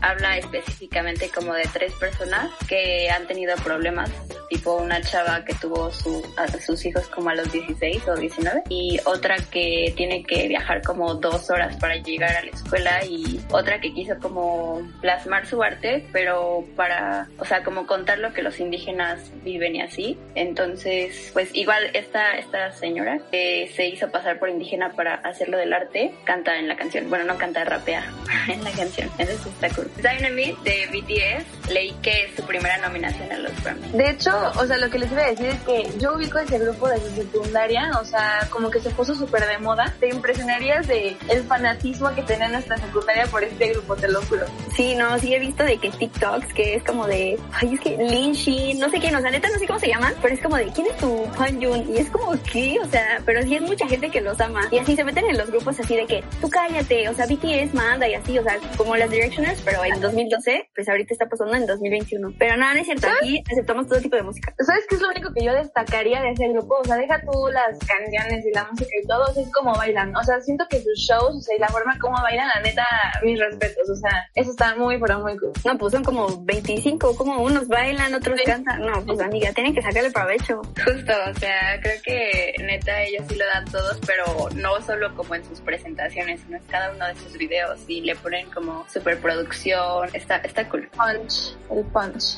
habla 0.01 0.39
específicamente 0.39 1.31
como 1.35 1.55
de 1.55 1.65
tres 1.73 1.93
personas 1.95 2.51
que 2.69 3.11
han 3.11 3.27
tenido 3.27 3.56
problemas, 3.57 4.11
tipo 4.49 4.77
una 4.77 5.01
chava 5.01 5.45
que 5.45 5.55
tuvo 5.55 5.91
su, 5.91 6.23
a 6.37 6.49
sus 6.49 6.85
hijos 6.85 7.07
como 7.09 7.31
a 7.31 7.35
los 7.35 7.51
16 7.53 8.09
o 8.09 8.17
19, 8.17 8.63
y 8.69 8.99
otra 9.05 9.37
que 9.51 9.93
tiene 9.97 10.23
que 10.25 10.49
viajar 10.49 10.83
como 10.83 11.15
dos 11.15 11.51
horas 11.51 11.77
para 11.77 11.97
llegar 11.97 12.37
a 12.37 12.43
la 12.43 12.51
escuela, 12.51 13.05
y 13.05 13.41
otra 13.51 13.81
que 13.81 13.93
quiso 13.93 14.19
como 14.21 14.83
plasmar 15.01 15.47
su 15.47 15.63
arte, 15.63 16.07
pero 16.13 16.65
para, 16.77 17.29
o 17.39 17.45
sea, 17.45 17.63
como 17.63 17.87
contar 17.87 18.19
lo 18.19 18.33
que 18.33 18.43
los 18.43 18.61
indígenas 18.61 19.31
viven 19.43 19.77
y 19.77 19.83
así. 19.83 20.19
Entonces, 20.35 21.31
pues 21.33 21.55
igual 21.55 21.91
esta, 21.95 22.37
esta 22.39 22.73
señora 22.73 23.21
que 23.31 23.71
se 23.75 23.87
hizo 23.89 24.11
pasar 24.11 24.39
por 24.39 24.49
indígena 24.49 24.93
para 24.93 25.15
hacerlo 25.15 25.57
del 25.57 25.73
arte, 25.73 26.15
canta 26.25 26.57
en 26.59 26.69
la 26.69 26.77
canción. 26.77 27.09
Bueno, 27.09 27.25
no 27.25 27.37
canta, 27.37 27.65
rapea 27.65 28.05
en 28.49 28.63
la 28.65 28.71
canción. 28.71 29.09
Entonces 29.19 29.47
está 29.47 29.69
cool. 29.71 29.91
Dynamite 29.97 30.57
de 30.63 30.87
BTS, 30.87 31.71
leí 31.73 31.93
que 32.03 32.25
es 32.25 32.37
su 32.37 32.43
primera 32.45 32.79
nominación 32.79 33.31
a 33.33 33.39
los 33.39 33.46
De 33.93 34.11
hecho, 34.11 34.31
o 34.59 34.67
sea, 34.67 34.77
lo 34.79 34.91
que 34.91 34.99
les 34.99 35.11
iba 35.11 35.23
a 35.23 35.31
decir 35.31 35.47
es 35.47 35.61
que 35.63 35.89
yo 35.99 36.15
ubico 36.15 36.39
ese 36.39 36.59
grupo 36.59 36.89
desde 36.89 37.11
secundaria, 37.23 37.91
o 38.01 38.05
sea, 38.05 38.47
como 38.51 38.71
que 38.71 38.81
se 38.81 38.91
puso 38.91 39.15
súper 39.15 39.47
de 39.47 39.59
moda. 39.59 39.95
Te 40.01 40.09
impresionarías 40.09 40.87
de 40.87 41.17
el 41.29 41.43
fanatismo 41.45 42.15
que 42.15 42.23
tenía 42.23 42.49
nuestra 42.49 42.77
secundaria 42.77 43.27
por 43.27 43.43
este 43.45 43.69
grupo, 43.73 43.97
te 43.97 44.09
lo 44.09 44.21
juro. 44.23 44.47
Sí, 44.75 44.95
no, 44.95 45.19
sí 45.19 45.35
he 45.35 45.39
visto 45.39 45.65
de 45.65 45.79
que 45.79 45.91
TikToks, 45.91 46.53
que 46.53 46.75
es 46.75 46.85
como 46.85 47.07
de, 47.07 47.39
ay, 47.53 47.75
es 47.75 47.81
que 47.81 47.97
Lin 47.97 48.33
Shin, 48.33 48.79
no 48.79 48.91
sé 48.91 48.99
quién, 48.99 49.15
o 49.15 49.21
sea, 49.21 49.31
neta 49.31 49.49
no 49.49 49.59
sé 49.59 49.67
cómo 49.67 49.79
se 49.79 49.89
llaman, 49.89 50.15
pero 50.21 50.35
es 50.35 50.41
como 50.41 50.57
de, 50.57 50.67
¿quién 50.73 50.87
es 50.87 50.97
tu 50.99 51.09
Juan 51.37 51.63
Jun? 51.63 51.95
Y 51.95 51.99
es 51.99 52.11
como, 52.11 52.33
¿qué? 52.51 52.79
O 52.83 52.87
sea, 52.89 53.21
pero 53.25 53.43
sí 53.43 53.57
es 53.57 53.63
mucha 53.63 53.87
gente 53.89 54.11
que 54.11 54.21
los 54.21 54.41
ama. 54.41 54.69
Y 54.71 54.79
así 54.79 54.97
se 54.97 55.05
meten 55.05 55.27
en 55.27 55.39
los 55.39 55.51
grupos 55.51 55.79
así 55.81 55.97
de 55.97 56.07
que, 56.07 56.25
tú 56.41 56.49
cállate, 56.49 57.09
o 57.09 57.15
sea, 57.15 57.27
BTS 57.27 57.75
manda 57.75 58.09
y 58.09 58.15
así, 58.15 58.39
o 58.39 58.43
sea, 58.43 58.59
como 58.77 58.97
las 58.97 59.11
Directioners, 59.11 59.61
pero 59.63 59.85
en 59.85 60.01
2012, 60.07 60.71
pues 60.75 60.89
ahorita 60.89 61.15
está 61.15 61.27
pasando 61.27 61.55
en 61.55 61.67
2021. 61.67 62.35
Pero 62.39 62.57
nada, 62.57 62.75
no 62.75 62.81
es 62.81 62.87
cierto, 62.87 63.09
aquí 63.21 63.36
aceptamos 63.51 63.87
todo 63.87 64.01
tipo 64.01 64.17
de 64.17 64.23
música. 64.23 64.55
¿Sabes 64.59 64.85
qué 64.89 64.97
es 64.97 65.01
lo 65.01 65.09
único 65.09 65.33
que 65.33 65.45
yo 65.45 65.53
destacaría 65.53 66.21
de 66.23 66.31
ese 66.31 66.49
grupo? 66.49 66.77
O 66.81 66.85
sea, 66.85 66.97
deja 66.97 67.21
tú 67.21 67.49
las 67.49 67.79
canciones 67.79 68.45
y 68.45 68.53
la 68.53 68.65
música 68.71 68.91
y 69.03 69.07
todo, 69.07 69.25
o 69.25 69.33
sea, 69.33 69.43
es 69.43 69.53
como 69.53 69.75
bailan. 69.75 70.15
O 70.17 70.23
sea, 70.23 70.41
siento 70.41 70.67
que 70.69 70.81
sus 70.81 70.99
shows, 70.99 71.37
o 71.37 71.41
sea, 71.41 71.57
y 71.57 71.61
la 71.61 71.69
forma 71.69 71.99
como 71.99 72.17
bailan, 72.23 72.49
la 72.55 72.61
neta, 72.61 72.87
mis 73.23 73.39
respetos. 73.39 73.89
O 73.91 73.97
sea, 73.97 74.29
eso 74.35 74.51
está 74.51 74.75
muy, 74.77 74.99
pero 74.99 75.21
muy 75.21 75.37
cool. 75.37 75.53
No, 75.65 75.79
pues 75.79 75.93
son 75.93 76.05
como 76.05 76.45
25, 76.45 77.17
como 77.17 77.43
unos 77.43 77.69
bailan, 77.69 78.15
otros 78.15 78.41
cantan. 78.45 78.81
No, 78.81 79.05
pues 79.05 79.21
amiga, 79.21 79.53
tienen 79.53 79.75
que 79.75 79.83
sacarle 79.83 80.11
provecho. 80.11 80.63
Justo, 80.63 81.13
o 81.31 81.39
sea, 81.39 81.81
creo 81.81 82.01
que 82.03 82.55
neta 82.61 83.03
ellos 83.03 83.25
sí 83.29 83.37
lo 83.37 83.47
dan 83.47 83.65
todos, 83.67 83.99
pero 84.07 84.49
no 84.55 84.81
solo 84.83 85.15
como 85.15 85.35
en 85.35 85.45
sus 85.45 85.61
presentaciones, 85.61 86.41
sino 86.41 86.57
en 86.57 86.63
cada 86.65 86.93
uno 86.93 87.07
de 87.07 87.15
sus 87.17 87.37
videos 87.37 87.81
y 87.87 88.01
le 88.01 88.15
ponen 88.17 88.51
como 88.51 88.87
superproducción. 88.89 90.11
Está, 90.13 90.37
está 90.39 90.69
cool. 90.69 90.89
Punch, 90.89 91.57
el 91.71 91.85
punch. 91.87 92.37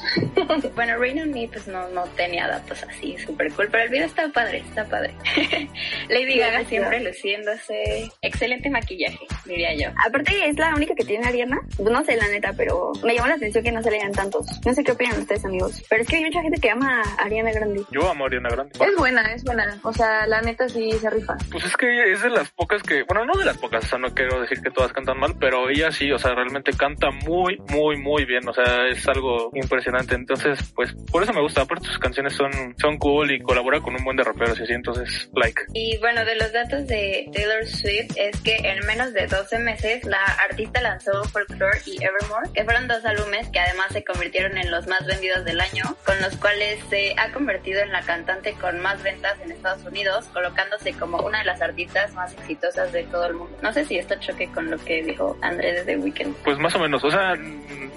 bueno, 0.74 0.87
Rain 0.96 1.20
on 1.20 1.30
Me 1.30 1.48
pues 1.48 1.66
no, 1.68 1.88
no 1.88 2.04
tenía 2.16 2.46
datos 2.46 2.82
así 2.82 3.16
súper 3.18 3.52
cool, 3.52 3.68
pero 3.70 3.84
el 3.84 3.90
video 3.90 4.06
está 4.06 4.28
padre, 4.28 4.58
está 4.58 4.84
padre. 4.84 5.14
Lady 6.08 6.38
Gaga 6.38 6.64
siempre 6.64 7.00
luciéndose. 7.02 8.10
Excelente 8.22 8.70
maquillaje, 8.70 9.26
diría 9.44 9.74
yo. 9.74 9.90
Aparte, 10.06 10.48
es 10.48 10.56
la 10.56 10.74
única 10.74 10.94
que 10.94 11.04
tiene 11.04 11.26
Ariana. 11.26 11.58
No 11.78 12.04
sé, 12.04 12.16
la 12.16 12.28
neta, 12.28 12.52
pero 12.56 12.92
me 13.04 13.14
llamó 13.14 13.28
la 13.28 13.34
atención 13.34 13.64
que 13.64 13.72
no 13.72 13.82
se 13.82 13.90
lean 13.90 14.12
tantos. 14.12 14.46
No 14.64 14.72
sé 14.72 14.84
qué 14.84 14.92
opinan 14.92 15.18
ustedes, 15.18 15.44
amigos. 15.44 15.82
Pero 15.88 16.02
es 16.02 16.08
que 16.08 16.16
hay 16.16 16.24
mucha 16.24 16.42
gente 16.42 16.60
que 16.60 16.70
ama 16.70 17.02
a 17.02 17.24
Ariana 17.24 17.52
Grande. 17.52 17.82
Yo 17.90 18.08
amo 18.08 18.24
a 18.24 18.26
Ariana 18.28 18.48
Grande. 18.50 18.72
Es 18.80 18.96
buena, 18.96 19.22
es 19.32 19.44
buena. 19.44 19.78
O 19.82 19.92
sea, 19.92 20.26
la 20.26 20.40
neta 20.40 20.68
sí 20.68 20.92
se 20.92 21.10
rifa. 21.10 21.36
Pues 21.50 21.64
es 21.64 21.76
que 21.76 22.12
es 22.12 22.22
de 22.22 22.30
las 22.30 22.50
pocas 22.50 22.82
que, 22.82 23.02
bueno, 23.04 23.24
no 23.24 23.38
de 23.38 23.44
las 23.44 23.58
pocas, 23.58 23.84
o 23.84 23.88
sea, 23.88 23.98
no 23.98 24.14
quiero 24.14 24.40
decir 24.40 24.60
que 24.60 24.70
todas 24.70 24.92
cantan 24.92 25.18
mal, 25.18 25.34
pero 25.38 25.68
ella 25.68 25.90
sí, 25.90 26.10
o 26.12 26.18
sea, 26.18 26.34
realmente 26.34 26.72
canta 26.72 27.10
muy, 27.10 27.58
muy, 27.70 27.96
muy 27.96 28.24
bien. 28.24 28.48
O 28.48 28.52
sea, 28.52 28.88
es 28.88 29.06
algo 29.08 29.50
impresionante. 29.54 30.14
Entonces, 30.14 30.72
pues, 30.78 30.94
por 31.10 31.24
eso 31.24 31.32
me 31.32 31.42
gusta. 31.42 31.62
Aparte, 31.62 31.88
sus 31.88 31.98
canciones 31.98 32.34
son, 32.34 32.52
son 32.80 32.98
cool 32.98 33.32
y 33.32 33.40
colabora 33.40 33.80
con 33.80 33.96
un 33.96 34.04
buen 34.04 34.16
de 34.16 34.22
raperos 34.22 34.60
y 34.60 34.62
así, 34.62 34.74
entonces, 34.74 35.28
like. 35.34 35.60
Y 35.74 35.98
bueno, 35.98 36.24
de 36.24 36.36
los 36.36 36.52
datos 36.52 36.86
de 36.86 37.28
Taylor 37.32 37.66
Swift 37.66 38.12
es 38.14 38.40
que 38.42 38.54
en 38.62 38.86
menos 38.86 39.12
de 39.12 39.26
12 39.26 39.58
meses 39.58 40.04
la 40.04 40.22
artista 40.48 40.80
lanzó 40.80 41.24
Folklore 41.24 41.80
y 41.84 41.96
Evermore, 41.96 42.52
que 42.54 42.62
fueron 42.62 42.86
dos 42.86 43.04
álbumes 43.04 43.48
que 43.48 43.58
además 43.58 43.88
se 43.90 44.04
convirtieron 44.04 44.56
en 44.56 44.70
los 44.70 44.86
más 44.86 45.04
vendidos 45.04 45.44
del 45.44 45.60
año, 45.60 45.82
con 46.06 46.14
los 46.20 46.36
cuales 46.36 46.78
se 46.88 47.12
ha 47.18 47.32
convertido 47.32 47.80
en 47.80 47.90
la 47.90 48.02
cantante 48.02 48.52
con 48.52 48.78
más 48.78 49.02
ventas 49.02 49.36
en 49.40 49.50
Estados 49.50 49.84
Unidos, 49.84 50.26
colocándose 50.32 50.92
como 50.92 51.18
una 51.26 51.40
de 51.40 51.46
las 51.46 51.60
artistas 51.60 52.14
más 52.14 52.32
exitosas 52.34 52.92
de 52.92 53.02
todo 53.02 53.26
el 53.26 53.34
mundo. 53.34 53.58
No 53.62 53.72
sé 53.72 53.84
si 53.84 53.98
esto 53.98 54.14
choque 54.20 54.48
con 54.52 54.70
lo 54.70 54.78
que 54.78 55.02
dijo 55.02 55.36
André 55.42 55.72
de 55.72 55.82
The 55.82 55.96
Weeknd. 55.96 56.36
Pues 56.44 56.56
más 56.60 56.72
o 56.76 56.78
menos, 56.78 57.02
o 57.02 57.10
sea, 57.10 57.34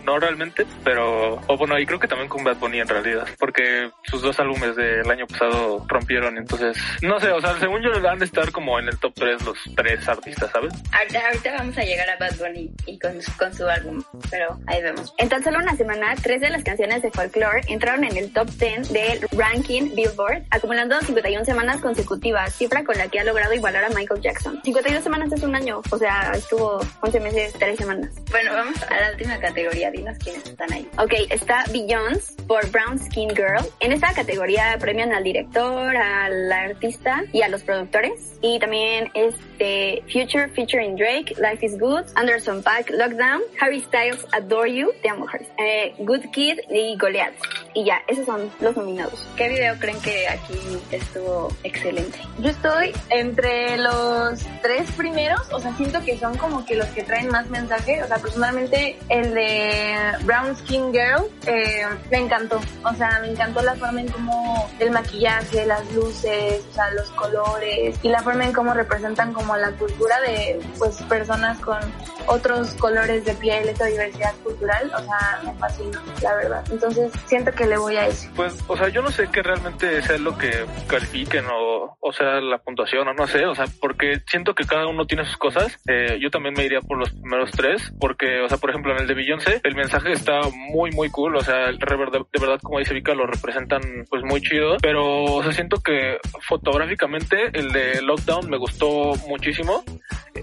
no 0.04 0.18
realmente, 0.18 0.66
pero, 0.84 1.40
o 1.46 1.58
bueno, 1.58 1.78
y 1.78 1.86
creo 1.86 2.00
que 2.00 2.08
también 2.08 2.28
con 2.28 2.44
Bad 2.44 2.58
Bunny 2.58 2.71
en 2.80 2.88
realidad, 2.88 3.28
porque 3.40 3.90
sus 4.04 4.22
dos 4.22 4.40
álbumes 4.40 4.76
del 4.76 5.10
año 5.10 5.28
pasado 5.28 5.86
rompieron, 5.88 6.38
entonces, 6.38 6.78
no 7.02 7.20
sé, 7.20 7.32
o 7.32 7.42
sea, 7.42 7.58
según 7.60 7.82
yo 7.82 7.90
van 8.02 8.22
a 8.22 8.26
estar 8.26 8.52
como 8.52 8.80
en 8.80 8.88
el 8.88 8.98
top 9.00 9.14
3 9.16 9.44
los 9.46 9.58
tres 9.76 10.08
artistas, 10.08 10.50
¿sabes? 10.52 10.74
Ahorita, 10.92 11.20
ahorita 11.28 11.54
vamos 11.58 11.78
a 11.78 11.84
llegar 11.84 12.10
a 12.10 12.18
Bad 12.18 12.36
Bunny 12.38 12.72
y 12.86 12.98
con, 13.00 13.22
su- 13.22 13.36
con 13.38 13.54
su 13.54 13.68
álbum, 13.68 14.02
pero 14.30 14.58
ahí 14.68 14.82
vemos. 14.82 15.14
En 15.18 15.30
tan 15.30 15.44
solo 15.44 15.60
una 15.60 15.76
semana, 15.76 16.16
tres 16.22 16.42
de 16.42 16.50
las 16.50 16.64
canciones 16.64 17.02
de 17.02 17.12
Folklore 17.12 17.62
entraron 17.68 18.04
en 18.04 18.16
el 18.18 18.32
top 18.34 18.50
10 18.50 18.92
del 18.94 19.28
ranking 19.38 19.94
Billboard, 19.96 20.44
acumulando 20.52 21.00
51 21.02 21.46
semanas 21.46 21.82
consecutivas, 21.82 22.54
cifra 22.56 22.84
con 22.84 22.98
la 22.98 23.08
que 23.08 23.20
ha 23.20 23.24
logrado 23.24 23.54
igualar 23.54 23.84
a 23.86 23.90
Michael 23.90 24.22
Jackson. 24.22 24.60
52 24.64 25.04
semanas 25.04 25.32
es 25.34 25.44
un 25.44 25.56
año, 25.56 25.82
o 25.90 25.98
sea, 25.98 26.32
estuvo 26.34 26.80
11 27.02 27.20
meses, 27.20 27.54
3 27.58 27.78
semanas. 27.78 28.10
Bueno, 28.30 28.54
vamos 28.54 28.82
a 28.84 29.00
la 29.02 29.12
última 29.12 29.40
categoría, 29.40 29.92
dinos 29.92 30.18
quiénes 30.24 30.46
están 30.46 30.72
ahí. 30.74 30.88
Ok, 30.98 31.14
está 31.30 31.64
Beyoncé 31.72 32.34
por 32.48 32.61
Brown 32.72 33.00
Skin 33.00 33.30
Girl. 33.30 33.66
En 33.80 33.92
esta 33.92 34.14
categoría 34.14 34.78
premian 34.80 35.14
al 35.14 35.24
director, 35.24 35.96
al 35.96 36.52
artista 36.52 37.24
y 37.32 37.42
a 37.42 37.50
los 37.50 37.64
productores. 37.64 38.38
Y 38.42 38.60
también 38.60 39.12
este 39.14 40.04
Future 40.12 40.50
featuring 40.50 40.96
Drake, 40.96 41.36
Life 41.38 41.66
is 41.66 41.78
Good, 41.80 42.06
Anderson 42.16 42.64
Paak, 42.64 42.90
Lockdown, 42.90 43.42
Harry 43.60 43.82
Styles, 43.82 44.26
Adore 44.32 44.74
You, 44.74 44.92
te 45.02 45.10
amo 45.10 45.28
Harry, 45.32 45.46
eh, 45.60 45.94
Good 46.00 46.32
Kid 46.32 46.60
y 46.70 46.98
Goliath. 46.98 47.36
Y 47.74 47.86
ya, 47.86 48.02
esos 48.08 48.26
son 48.26 48.52
los 48.60 48.76
nominados. 48.76 49.28
¿Qué 49.38 49.48
video 49.48 49.78
creen 49.80 50.00
que 50.02 50.28
aquí 50.28 50.54
estuvo 50.92 51.50
excelente? 51.64 52.20
Yo 52.40 52.50
estoy 52.50 52.92
entre 53.10 53.78
los 53.78 54.40
tres 54.62 54.92
primeros, 54.92 55.42
o 55.54 55.60
sea, 55.60 55.74
siento 55.78 56.04
que 56.04 56.18
son 56.18 56.38
como 56.38 56.66
que 56.66 56.76
los 56.76 56.88
que 56.88 57.04
traen 57.04 57.28
más 57.30 57.50
mensaje. 57.50 58.02
O 58.04 58.08
sea, 58.08 58.18
personalmente 58.18 58.98
el 59.10 59.34
de 59.34 60.12
Brown 60.24 60.56
Skin 60.58 60.92
Girl 60.92 61.28
eh, 61.46 61.86
me 62.10 62.18
encantó. 62.18 62.51
O 62.84 62.94
sea, 62.96 63.20
me 63.22 63.32
encantó 63.32 63.62
la 63.62 63.76
forma 63.76 64.02
en 64.02 64.08
cómo 64.10 64.70
el 64.80 64.92
maquillaje, 64.92 65.66
las 65.66 65.92
luces, 65.94 66.66
o 66.70 66.74
sea, 66.74 66.92
los 66.92 67.10
colores 67.12 67.98
y 68.04 68.10
la 68.10 68.22
forma 68.22 68.46
en 68.46 68.54
cómo 68.54 68.74
representan 68.74 69.34
como 69.34 69.56
la 69.58 69.72
cultura 69.72 70.20
de 70.22 70.60
pues 70.78 71.02
personas 71.04 71.60
con 71.60 71.78
otros 72.28 72.74
colores 72.76 73.26
de 73.26 73.34
piel, 73.34 73.68
esa 73.70 73.86
diversidad 73.86 74.34
cultural. 74.44 74.92
O 74.96 75.00
sea, 75.00 75.42
me 75.44 75.54
fascina, 75.56 76.02
la 76.22 76.36
verdad. 76.36 76.64
Entonces, 76.72 77.12
siento 77.26 77.52
que 77.52 77.66
le 77.66 77.78
voy 77.78 77.96
a 77.96 78.08
ese. 78.08 78.30
Pues, 78.36 78.54
o 78.68 78.78
sea, 78.78 78.90
yo 78.90 79.02
no 79.02 79.12
sé 79.12 79.28
qué 79.32 79.42
realmente 79.42 80.02
sea 80.02 80.18
lo 80.18 80.38
que 80.38 80.66
califiquen 80.88 81.46
o, 81.48 81.98
o 82.00 82.14
sea, 82.14 82.40
la 82.42 82.58
puntuación 82.60 83.08
o 83.08 83.14
no 83.14 83.28
sé, 83.28 83.46
o 83.46 83.56
sea, 83.56 83.66
porque 83.80 84.22
siento 84.28 84.54
que 84.54 84.66
cada 84.66 84.88
uno 84.88 85.06
tiene 85.06 85.26
sus 85.26 85.38
cosas. 85.38 85.78
Eh, 85.88 86.20
yo 86.22 86.30
también 86.30 86.54
me 86.56 86.66
iría 86.66 86.82
por 86.82 86.98
los 86.98 87.10
primeros 87.12 87.52
tres, 87.52 87.92
porque, 88.00 88.42
o 88.42 88.50
sea, 88.50 88.58
por 88.58 88.70
ejemplo, 88.70 88.94
en 88.94 89.02
el 89.02 89.08
de 89.08 89.14
Beyoncé, 89.14 89.62
el 89.64 89.76
mensaje 89.76 90.12
está 90.12 90.42
muy, 90.54 90.92
muy 90.92 91.10
cool, 91.10 91.36
o 91.36 91.42
sea, 91.42 91.68
el 91.70 91.80
rever- 91.80 92.28
de, 92.34 92.40
verdad, 92.40 92.60
como 92.62 92.80
dice 92.80 92.94
Vika, 92.94 93.14
lo 93.14 93.26
representan 93.26 93.82
pues 94.10 94.24
muy 94.24 94.42
chido, 94.42 94.78
pero, 94.82 95.26
o 95.26 95.52
siento 95.52 95.82
que 95.82 96.18
fotográficamente 96.48 97.50
el 97.54 97.72
de 97.72 98.02
Lockdown 98.02 98.50
me 98.50 98.58
gustó 98.58 99.14
muchísimo. 99.28 99.84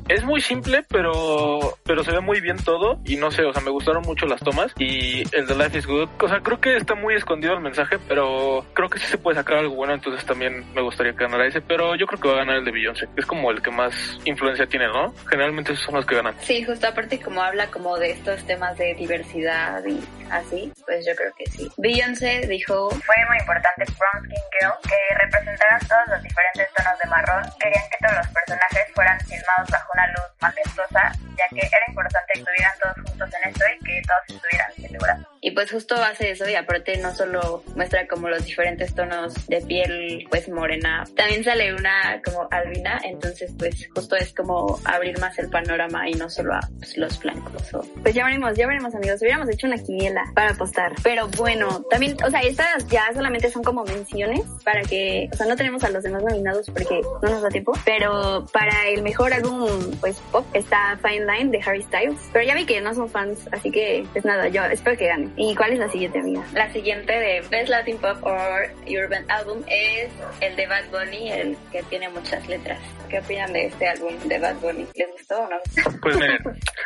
Es 0.09 0.23
muy 0.25 0.41
simple, 0.41 0.85
pero, 0.89 1.77
pero 1.85 2.05
se 2.05 2.13
ve 2.13 2.21
muy 2.21 2.41
bien 2.41 2.57
todo 2.57 3.01
y 3.05 3.17
no 3.17 3.31
sé, 3.31 3.45
o 3.45 3.53
sea, 3.53 3.63
me 3.63 3.71
gustaron 3.71 4.03
mucho 4.03 4.27
las 4.27 4.41
tomas 4.41 4.73
y 4.79 5.23
el 5.35 5.47
de 5.47 5.55
Life 5.55 5.79
is 5.79 5.87
Good, 5.87 6.09
o 6.21 6.29
sea, 6.29 6.41
creo 6.41 6.61
que 6.61 6.77
está 6.77 6.95
muy 6.95 7.15
escondido 7.15 7.55
el 7.55 7.61
mensaje, 7.61 7.99
pero 8.07 8.65
creo 8.75 8.89
que 8.89 8.99
sí 8.99 9.07
se 9.07 9.19
puede 9.19 9.37
sacar 9.37 9.59
algo 9.59 9.75
bueno, 9.75 9.95
entonces 9.95 10.25
también 10.25 10.65
me 10.75 10.83
gustaría 10.83 11.13
que 11.13 11.25
ganara 11.25 11.47
ese, 11.47 11.61
pero 11.61 11.95
yo 11.97 12.07
creo 12.07 12.21
que 12.21 12.29
va 12.29 12.35
a 12.35 12.39
ganar 12.39 12.57
el 12.57 12.65
de 12.65 12.73
Beyoncé, 12.73 13.09
es 13.17 13.27
como 13.27 13.51
el 13.51 13.63
que 13.63 13.71
más 13.71 14.19
influencia 14.25 14.67
tiene, 14.67 14.89
¿no? 14.89 15.15
Generalmente 15.27 15.73
esos 15.73 15.85
son 15.85 15.95
los 15.97 16.07
que 16.07 16.17
ganan. 16.17 16.35
Sí, 16.41 16.63
justo 16.65 16.87
aparte 16.87 17.21
como 17.21 17.43
habla 17.43 17.71
como 17.71 17.97
de 17.99 18.11
estos 18.11 18.45
temas 18.45 18.77
de 18.79 18.95
diversidad 18.95 19.85
y 19.87 20.01
así, 20.31 20.73
pues 20.87 21.07
yo 21.07 21.15
creo 21.15 21.33
que 21.37 21.47
sí. 21.51 21.69
Beyoncé 21.79 22.41
dijo, 22.49 22.91
Fue 22.91 23.15
muy 23.29 23.39
importante 23.39 23.85
Brown 23.85 24.25
Skin 24.25 24.45
Girl 24.59 24.75
que 24.83 25.15
representaran 25.23 25.79
todos 25.87 26.09
los 26.09 26.23
diferentes 26.25 26.69
tonos 26.75 26.99
de 26.99 27.09
marrón. 27.09 27.43
Querían 27.61 27.85
que 27.89 27.99
todos 28.05 28.17
los 28.17 28.29
personajes 28.35 28.83
fueran 28.97 29.21
filmados 29.21 29.71
bajo 29.71 29.93
una 29.95 30.07
luz 30.09 30.27
majestuosa, 30.41 31.13
ya 31.39 31.47
que 31.51 31.65
era 31.65 31.87
importante 31.87 32.33
que 32.33 32.41
estuvieran 32.41 32.73
todos 32.83 32.95
juntos 33.07 33.31
en 33.33 33.51
esto 33.51 33.65
y 33.69 33.85
que 33.85 34.03
todos 34.09 34.23
estuvieran 34.27 34.73
celebrando. 34.75 35.38
Y 35.41 35.53
pues 35.53 35.71
justo 35.71 35.95
hace 35.95 36.31
eso 36.31 36.49
y 36.49 36.55
aparte 36.55 36.97
no 36.99 37.15
solo 37.15 37.63
muestra 37.77 38.07
como 38.07 38.29
los 38.29 38.45
diferentes 38.45 38.95
tonos 38.95 39.35
de 39.47 39.61
piel 39.63 40.27
pues 40.31 40.49
morena, 40.49 41.05
también 41.17 41.45
sale 41.45 41.75
una 41.75 42.21
como 42.25 42.49
albina, 42.51 43.01
entonces 43.05 43.53
pues 43.59 43.89
justo 43.95 44.17
es 44.17 44.33
como 44.33 44.79
abrir 44.85 45.19
más 45.19 45.39
el 45.39 45.49
panorama 45.49 46.09
y 46.09 46.13
no 46.15 46.29
solo 46.29 46.55
a 46.55 46.61
pues, 46.79 46.97
los 46.97 47.19
blancos 47.21 47.75
o 47.75 47.85
Pues 48.03 48.15
ya 48.15 48.25
veremos, 48.25 48.57
ya 48.57 48.67
veremos 48.67 48.95
amigos. 48.95 49.21
Hubiéramos 49.21 49.49
hecho 49.49 49.67
una 49.67 49.79
quiniela 49.79 50.25
para 50.35 50.51
apostar. 50.51 50.93
Pero 51.03 51.29
bueno, 51.37 51.83
también, 51.91 52.17
o 52.25 52.31
sea, 52.31 52.41
estas 52.41 52.87
ya 52.89 53.05
solamente 53.15 53.51
son 53.51 53.63
como 53.63 53.85
menciones 53.85 54.43
para 54.65 54.83
que, 54.83 55.29
o 55.33 55.37
sea, 55.37 55.47
no 55.47 55.57
tenemos 55.57 55.83
a 55.85 55.91
los 55.91 56.03
demás 56.03 56.23
nominados 56.23 56.71
porque 56.71 57.01
no 57.23 57.29
nos 57.29 57.43
da 57.43 57.49
tiempo. 57.49 57.73
Pero 57.85 58.47
para 58.53 58.89
el 58.89 59.03
mejor 59.03 59.33
álbum, 59.33 59.69
pues 60.01 60.19
pop, 60.33 60.45
está 60.55 60.99
Fine 61.03 61.27
Line 61.27 61.51
de 61.51 61.61
Harry 61.65 61.83
Styles. 61.83 62.19
Pero 62.33 62.45
ya 62.45 62.55
vi 62.55 62.67
que 62.67 62.81
no 62.81 62.95
son 62.95 63.09
fans, 63.09 63.49
así 63.53 63.71
que 63.71 64.07
pues 64.13 64.25
nada, 64.25 64.49
yo 64.49 64.65
espero 64.65 64.97
que 64.97 65.07
gane. 65.07 65.28
¿Y 65.37 65.55
cuál 65.55 65.73
es 65.73 65.79
la 65.79 65.89
siguiente, 65.89 66.21
amiga? 66.21 66.43
La 66.53 66.73
siguiente 66.73 67.13
de 67.13 67.41
Best 67.51 67.69
Latin 67.69 67.99
Pop 67.99 68.19
or 68.23 68.71
Urban 68.87 69.25
Album 69.31 69.63
es 69.67 70.11
el 70.41 70.57
de 70.57 70.67
Bad 70.67 70.91
Bunny, 70.91 71.31
el 71.31 71.57
que 71.73 71.83
tiene 71.85 72.09
muchas 72.09 72.47
letras. 72.49 72.79
¿Qué 73.09 73.19
opinan 73.21 73.53
de 73.53 73.67
este 73.67 73.89
álbum 73.89 74.15
de 74.25 74.39
Bad 74.39 74.57
Bunny? 74.57 74.87
¿Les 74.95 75.11
gustó 75.13 75.39
o 75.39 75.49
no? 75.49 75.57
Pues 76.03 76.17
miren, 76.17 76.39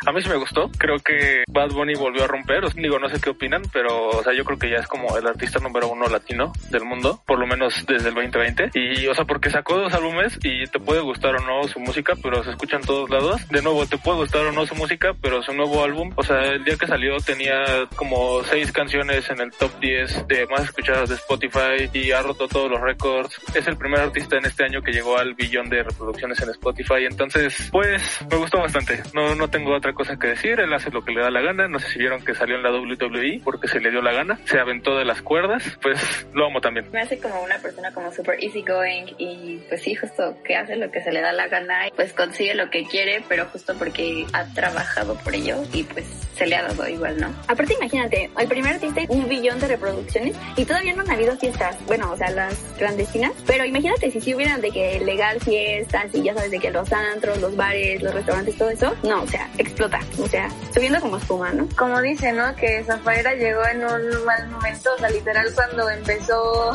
a 0.05 0.11
mí 0.11 0.21
sí 0.21 0.29
me 0.29 0.37
gustó. 0.37 0.69
Creo 0.77 0.97
que 0.97 1.43
Bad 1.47 1.69
Bunny 1.69 1.93
volvió 1.95 2.23
a 2.23 2.27
romper. 2.27 2.63
O 2.63 2.69
sea, 2.69 2.81
digo, 2.81 2.99
no 2.99 3.09
sé 3.09 3.19
qué 3.21 3.29
opinan, 3.29 3.61
pero 3.71 4.09
o 4.09 4.23
sea, 4.23 4.33
yo 4.33 4.43
creo 4.43 4.57
que 4.57 4.69
ya 4.69 4.77
es 4.77 4.87
como 4.87 5.17
el 5.17 5.27
artista 5.27 5.59
número 5.59 5.87
uno 5.89 6.07
latino 6.07 6.51
del 6.69 6.85
mundo, 6.85 7.21
por 7.27 7.39
lo 7.39 7.45
menos 7.45 7.85
desde 7.85 8.09
el 8.09 8.15
2020. 8.15 8.71
Y, 8.73 9.07
o 9.07 9.13
sea, 9.13 9.25
porque 9.25 9.49
sacó 9.49 9.77
dos 9.77 9.93
álbumes 9.93 10.37
y 10.43 10.65
te 10.65 10.79
puede 10.79 11.01
gustar 11.01 11.35
o 11.35 11.45
no 11.45 11.67
su 11.67 11.79
música, 11.79 12.13
pero 12.21 12.43
se 12.43 12.51
escucha 12.51 12.77
en 12.77 12.83
todos 12.83 13.09
lados. 13.09 13.47
De 13.49 13.61
nuevo, 13.61 13.85
te 13.85 13.97
puede 13.97 14.19
gustar 14.19 14.45
o 14.45 14.51
no 14.51 14.65
su 14.65 14.75
música, 14.75 15.13
pero 15.21 15.41
su 15.43 15.53
nuevo 15.53 15.83
álbum, 15.83 16.11
o 16.15 16.23
sea, 16.23 16.39
el 16.41 16.63
día 16.63 16.75
que 16.77 16.87
salió 16.87 17.17
tenía 17.17 17.87
como 17.95 18.32
seis 18.43 18.71
canciones 18.71 19.29
en 19.29 19.41
el 19.41 19.51
top 19.51 19.71
10 19.79 20.27
de 20.27 20.47
más 20.47 20.63
escuchadas 20.63 21.09
de 21.09 21.15
Spotify 21.15 21.89
y 21.93 22.11
ha 22.11 22.21
roto 22.21 22.47
todos 22.47 22.71
los 22.71 22.81
récords. 22.81 23.39
Es 23.53 23.67
el 23.67 23.77
primer 23.77 23.99
artista 23.99 24.37
en 24.37 24.45
este 24.45 24.63
año 24.63 24.81
que 24.81 24.91
llegó 24.91 25.17
al 25.17 25.33
billón 25.35 25.69
de 25.69 25.83
reproducciones 25.83 26.41
en 26.41 26.49
Spotify. 26.49 27.05
Entonces, 27.05 27.69
pues, 27.71 28.01
me 28.29 28.37
gustó 28.37 28.59
bastante. 28.59 29.03
No, 29.13 29.35
no 29.35 29.49
tengo 29.49 29.75
otra 29.75 29.93
cosa 29.93 30.17
que 30.17 30.27
decir. 30.27 30.59
Él 30.59 30.73
hace 30.73 30.89
lo 30.89 31.03
que 31.03 31.11
le 31.11 31.21
da 31.21 31.29
la 31.29 31.41
gana. 31.41 31.67
No 31.67 31.79
sé 31.79 31.89
si 31.89 31.99
vieron 31.99 32.23
que 32.23 32.33
salió 32.33 32.55
en 32.55 32.63
la 32.63 32.71
WWE 32.71 33.41
porque 33.43 33.67
se 33.67 33.79
le 33.79 33.91
dio 33.91 34.01
la 34.01 34.13
gana. 34.13 34.39
Se 34.45 34.59
aventó 34.59 34.97
de 34.97 35.05
las 35.05 35.21
cuerdas. 35.21 35.77
Pues, 35.81 36.25
lo 36.33 36.47
amo 36.47 36.61
también. 36.61 36.89
Me 36.91 37.01
hace 37.01 37.19
como 37.19 37.43
una 37.43 37.59
persona 37.59 37.91
como 37.93 38.11
super 38.11 38.41
easygoing 38.41 39.15
y 39.17 39.57
pues 39.67 39.81
sí, 39.81 39.95
justo 39.95 40.37
que 40.43 40.55
hace 40.55 40.75
lo 40.75 40.91
que 40.91 41.01
se 41.01 41.11
le 41.11 41.21
da 41.21 41.31
la 41.31 41.47
gana 41.47 41.87
y 41.87 41.91
pues 41.91 42.13
consigue 42.13 42.53
lo 42.53 42.69
que 42.69 42.85
quiere, 42.85 43.23
pero 43.27 43.45
justo 43.45 43.75
porque 43.77 44.25
ha 44.33 44.45
trabajado 44.53 45.17
por 45.17 45.33
ello 45.35 45.63
y 45.73 45.83
pues 45.83 46.05
se 46.35 46.47
le 46.47 46.55
ha 46.55 46.63
dado 46.63 46.87
igual, 46.87 47.19
¿no? 47.19 47.27
Aparte, 47.47 47.73
imagínate, 47.73 48.22
el 48.37 48.47
primer 48.47 48.73
artista 48.75 49.01
un 49.09 49.27
billón 49.27 49.59
de 49.59 49.67
reproducciones 49.67 50.35
y 50.55 50.65
todavía 50.65 50.93
no 50.93 51.01
han 51.01 51.11
habido 51.11 51.35
fiestas, 51.37 51.77
bueno, 51.85 52.11
o 52.11 52.17
sea, 52.17 52.29
las 52.29 52.55
clandestinas, 52.77 53.33
pero 53.45 53.65
imagínate 53.65 54.11
si 54.11 54.21
si 54.21 54.33
hubieran 54.33 54.61
de 54.61 54.71
que 54.71 54.99
legal 54.99 55.39
fiestas 55.41 56.13
y 56.13 56.23
ya 56.23 56.33
sabes 56.33 56.51
de 56.51 56.59
que 56.59 56.71
los 56.71 56.91
antros, 56.91 57.39
los 57.39 57.55
bares, 57.55 58.01
los 58.01 58.13
restaurantes, 58.13 58.57
todo 58.57 58.69
eso, 58.69 58.95
no, 59.03 59.23
o 59.23 59.27
sea, 59.27 59.49
explota, 59.57 59.99
o 60.19 60.27
sea, 60.27 60.49
subiendo 60.73 60.99
como 61.01 61.17
espuma, 61.17 61.51
¿no? 61.51 61.67
Como 61.75 62.01
dice, 62.01 62.31
¿no? 62.31 62.55
Que 62.55 62.83
Zafaira 62.83 63.33
llegó 63.35 63.65
en 63.65 63.83
un 63.83 64.25
mal 64.25 64.49
momento, 64.49 64.93
o 64.93 64.97
sea, 64.97 65.09
literal 65.09 65.47
cuando 65.53 65.89
empezó 65.89 66.71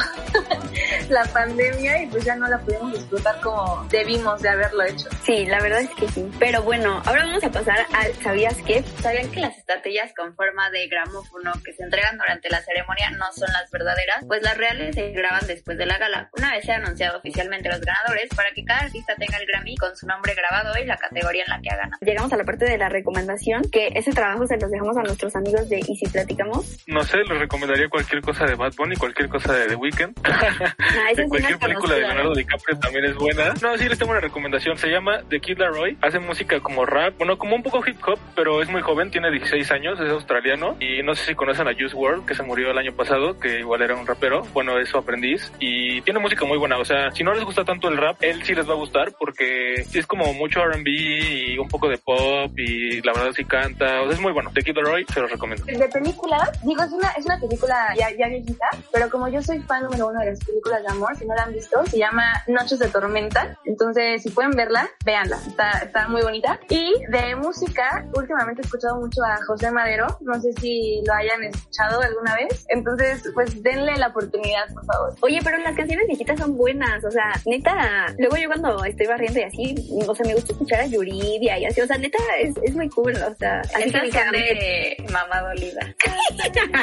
la 1.08 1.24
pandemia 1.24 2.02
y 2.02 2.06
pues 2.06 2.24
ya 2.24 2.36
no 2.36 2.48
la 2.48 2.58
pudimos 2.58 2.92
disfrutar 2.92 3.40
como 3.40 3.86
debimos 3.90 4.42
de 4.42 4.48
haberlo 4.48 4.84
hecho. 4.84 5.08
Sí, 5.24 5.46
la 5.46 5.60
verdad 5.60 5.80
es 5.80 5.90
que 5.90 6.08
sí. 6.08 6.28
Pero 6.38 6.62
bueno, 6.62 7.02
ahora 7.06 7.24
vamos 7.26 7.44
a 7.44 7.50
pasar 7.50 7.86
al 7.92 8.12
¿sabías 8.22 8.56
qué? 8.66 8.84
¿Sabían 9.02 9.30
que 9.30 9.40
las 9.40 9.56
estatuillas 9.56 10.12
con 10.14 10.34
forma 10.34 10.70
de 10.70 10.86
gramófono 10.88 11.37
que 11.64 11.72
se 11.72 11.82
entregan 11.82 12.16
durante 12.18 12.48
la 12.48 12.60
ceremonia 12.62 13.10
no 13.10 13.32
son 13.32 13.48
las 13.52 13.70
verdaderas? 13.70 14.24
Pues 14.26 14.42
las 14.42 14.56
reales 14.56 14.94
se 14.94 15.10
graban 15.10 15.46
después 15.46 15.78
de 15.78 15.86
la 15.86 15.98
gala, 15.98 16.30
una 16.36 16.52
vez 16.52 16.64
se 16.64 16.72
ha 16.72 16.76
anunciado 16.76 17.18
oficialmente 17.18 17.68
los 17.68 17.80
ganadores 17.80 18.28
para 18.34 18.50
que 18.52 18.64
cada 18.64 18.80
artista 18.80 19.14
tenga 19.16 19.38
el 19.38 19.46
Grammy 19.46 19.76
con 19.76 19.96
su 19.96 20.06
nombre 20.06 20.34
grabado 20.34 20.72
y 20.78 20.86
la 20.86 20.96
categoría 20.96 21.44
en 21.44 21.50
la 21.50 21.60
que 21.60 21.70
ha 21.70 21.76
ganado. 21.76 21.98
Llegamos 22.00 22.32
a 22.32 22.36
la 22.36 22.44
parte 22.44 22.64
de 22.64 22.78
la 22.78 22.88
recomendación, 22.88 23.62
que 23.70 23.88
ese 23.94 24.12
trabajo 24.12 24.46
se 24.46 24.56
los 24.58 24.70
dejamos 24.70 24.96
a 24.96 25.02
nuestros 25.02 25.34
amigos 25.36 25.68
de 25.68 25.78
Y 25.78 25.96
si 25.96 26.06
platicamos. 26.06 26.84
No 26.86 27.02
sé, 27.02 27.18
les 27.18 27.38
recomendaría 27.38 27.88
cualquier 27.88 28.20
cosa 28.22 28.44
de 28.44 28.54
Bad 28.54 28.72
Bunny, 28.76 28.96
cualquier 28.96 29.28
cosa 29.28 29.54
de 29.54 29.66
The 29.66 29.74
Weeknd. 29.74 30.14
Ah, 30.24 31.12
cualquier 31.28 31.58
película 31.58 31.68
de 31.68 31.74
conocida. 31.74 31.98
Leonardo 31.98 32.34
DiCaprio 32.34 32.78
también 32.78 33.04
es 33.06 33.14
buena. 33.14 33.54
No, 33.62 33.76
sí 33.76 33.88
les 33.88 33.98
tengo 33.98 34.12
una 34.12 34.20
recomendación. 34.20 34.76
Se 34.76 34.88
llama 34.88 35.22
The 35.28 35.40
Kid 35.40 35.58
Laroi. 35.58 35.96
Hace 36.02 36.18
música 36.18 36.60
como 36.60 36.84
rap, 36.86 37.16
bueno, 37.18 37.38
como 37.38 37.56
un 37.56 37.62
poco 37.62 37.82
hip 37.86 37.98
hop, 38.06 38.18
pero 38.34 38.62
es 38.62 38.68
muy 38.68 38.82
joven, 38.82 39.10
tiene 39.10 39.30
16 39.30 39.70
años, 39.70 40.00
es 40.00 40.10
australiano. 40.10 40.76
Y 40.80 41.02
no 41.02 41.14
sé 41.14 41.27
si 41.28 41.34
conocen 41.34 41.68
a 41.68 41.74
Juice 41.74 41.94
WRLD, 41.94 42.24
que 42.24 42.34
se 42.34 42.42
murió 42.42 42.70
el 42.70 42.78
año 42.78 42.92
pasado, 42.94 43.38
que 43.38 43.60
igual 43.60 43.82
era 43.82 43.94
un 43.94 44.06
rapero. 44.06 44.42
Bueno, 44.54 44.78
es 44.78 44.88
su 44.88 44.96
aprendiz. 44.96 45.52
Y 45.60 46.00
tiene 46.00 46.20
música 46.20 46.44
muy 46.46 46.56
buena. 46.58 46.78
O 46.78 46.84
sea, 46.84 47.10
si 47.12 47.22
no 47.22 47.34
les 47.34 47.44
gusta 47.44 47.64
tanto 47.64 47.88
el 47.88 47.98
rap, 47.98 48.16
él 48.20 48.42
sí 48.44 48.54
les 48.54 48.68
va 48.68 48.72
a 48.72 48.76
gustar 48.76 49.12
porque 49.18 49.74
es 49.74 50.06
como 50.06 50.32
mucho 50.32 50.60
R&B 50.60 50.90
y 50.90 51.58
un 51.58 51.68
poco 51.68 51.88
de 51.88 51.98
pop 51.98 52.50
y 52.56 53.02
la 53.02 53.12
verdad 53.12 53.32
sí 53.36 53.44
canta. 53.44 54.02
O 54.02 54.06
sea, 54.06 54.14
es 54.14 54.20
muy 54.20 54.32
bueno. 54.32 54.50
The 54.54 54.62
Kid 54.62 54.76
Laroi, 54.76 55.04
se 55.12 55.20
los 55.20 55.30
recomiendo. 55.30 55.64
De 55.66 55.88
película, 55.88 56.50
digo, 56.62 56.82
es 56.82 56.92
una, 56.92 57.08
es 57.10 57.26
una 57.26 57.38
película 57.38 57.94
ya, 57.96 58.08
ya 58.16 58.28
viejita, 58.28 58.66
pero 58.90 59.10
como 59.10 59.28
yo 59.28 59.42
soy 59.42 59.60
fan 59.60 59.82
número 59.82 60.08
uno 60.08 60.20
de 60.20 60.30
las 60.30 60.44
películas 60.44 60.82
de 60.82 60.88
amor, 60.88 61.14
si 61.16 61.26
no 61.26 61.34
la 61.34 61.44
han 61.44 61.52
visto, 61.52 61.84
se 61.86 61.98
llama 61.98 62.24
Noches 62.46 62.78
de 62.78 62.88
Tormenta. 62.88 63.58
Entonces, 63.66 64.22
si 64.22 64.30
pueden 64.30 64.52
verla, 64.52 64.88
véanla. 65.04 65.36
Está, 65.46 65.70
está 65.80 66.08
muy 66.08 66.22
bonita. 66.22 66.58
Y 66.70 66.94
de 67.08 67.36
música, 67.36 68.06
últimamente 68.14 68.62
he 68.62 68.64
escuchado 68.64 68.96
mucho 68.96 69.22
a 69.22 69.36
José 69.44 69.70
Madero. 69.70 70.06
No 70.20 70.40
sé 70.40 70.52
si 70.54 71.02
lo 71.06 71.12
hayan 71.18 71.44
escuchado 71.44 72.00
alguna 72.00 72.34
vez. 72.36 72.64
Entonces, 72.68 73.22
pues 73.34 73.62
denle 73.62 73.96
la 73.96 74.08
oportunidad, 74.08 74.66
por 74.72 74.84
favor. 74.86 75.14
Oye, 75.20 75.40
pero 75.44 75.58
las 75.58 75.74
canciones 75.76 76.06
viejitas 76.06 76.38
son 76.38 76.56
buenas, 76.56 77.04
o 77.04 77.10
sea, 77.10 77.32
neta, 77.46 78.06
luego 78.18 78.36
yo 78.36 78.48
cuando 78.48 78.84
estoy 78.84 79.06
barriendo 79.06 79.40
y 79.40 79.42
así, 79.42 79.74
o 80.06 80.14
sea, 80.14 80.26
me 80.26 80.34
gusta 80.34 80.52
escuchar 80.52 80.80
a 80.80 80.86
Yuridia 80.86 81.58
y 81.58 81.66
así, 81.66 81.80
o 81.80 81.86
sea, 81.86 81.98
neta, 81.98 82.18
es, 82.40 82.54
es 82.62 82.74
muy 82.74 82.88
cool, 82.90 83.14
o 83.16 83.34
sea, 83.34 83.60
así 83.60 83.90
que 83.90 84.12
son 84.12 84.32
de 84.32 84.96
mamá 85.12 85.40
dolida. 85.42 85.94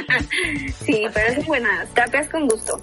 Sí, 0.86 1.06
pero 1.14 1.34
son 1.36 1.46
buenas, 1.46 1.90
trapeas 1.94 2.30
con 2.30 2.48
gusto. 2.48 2.80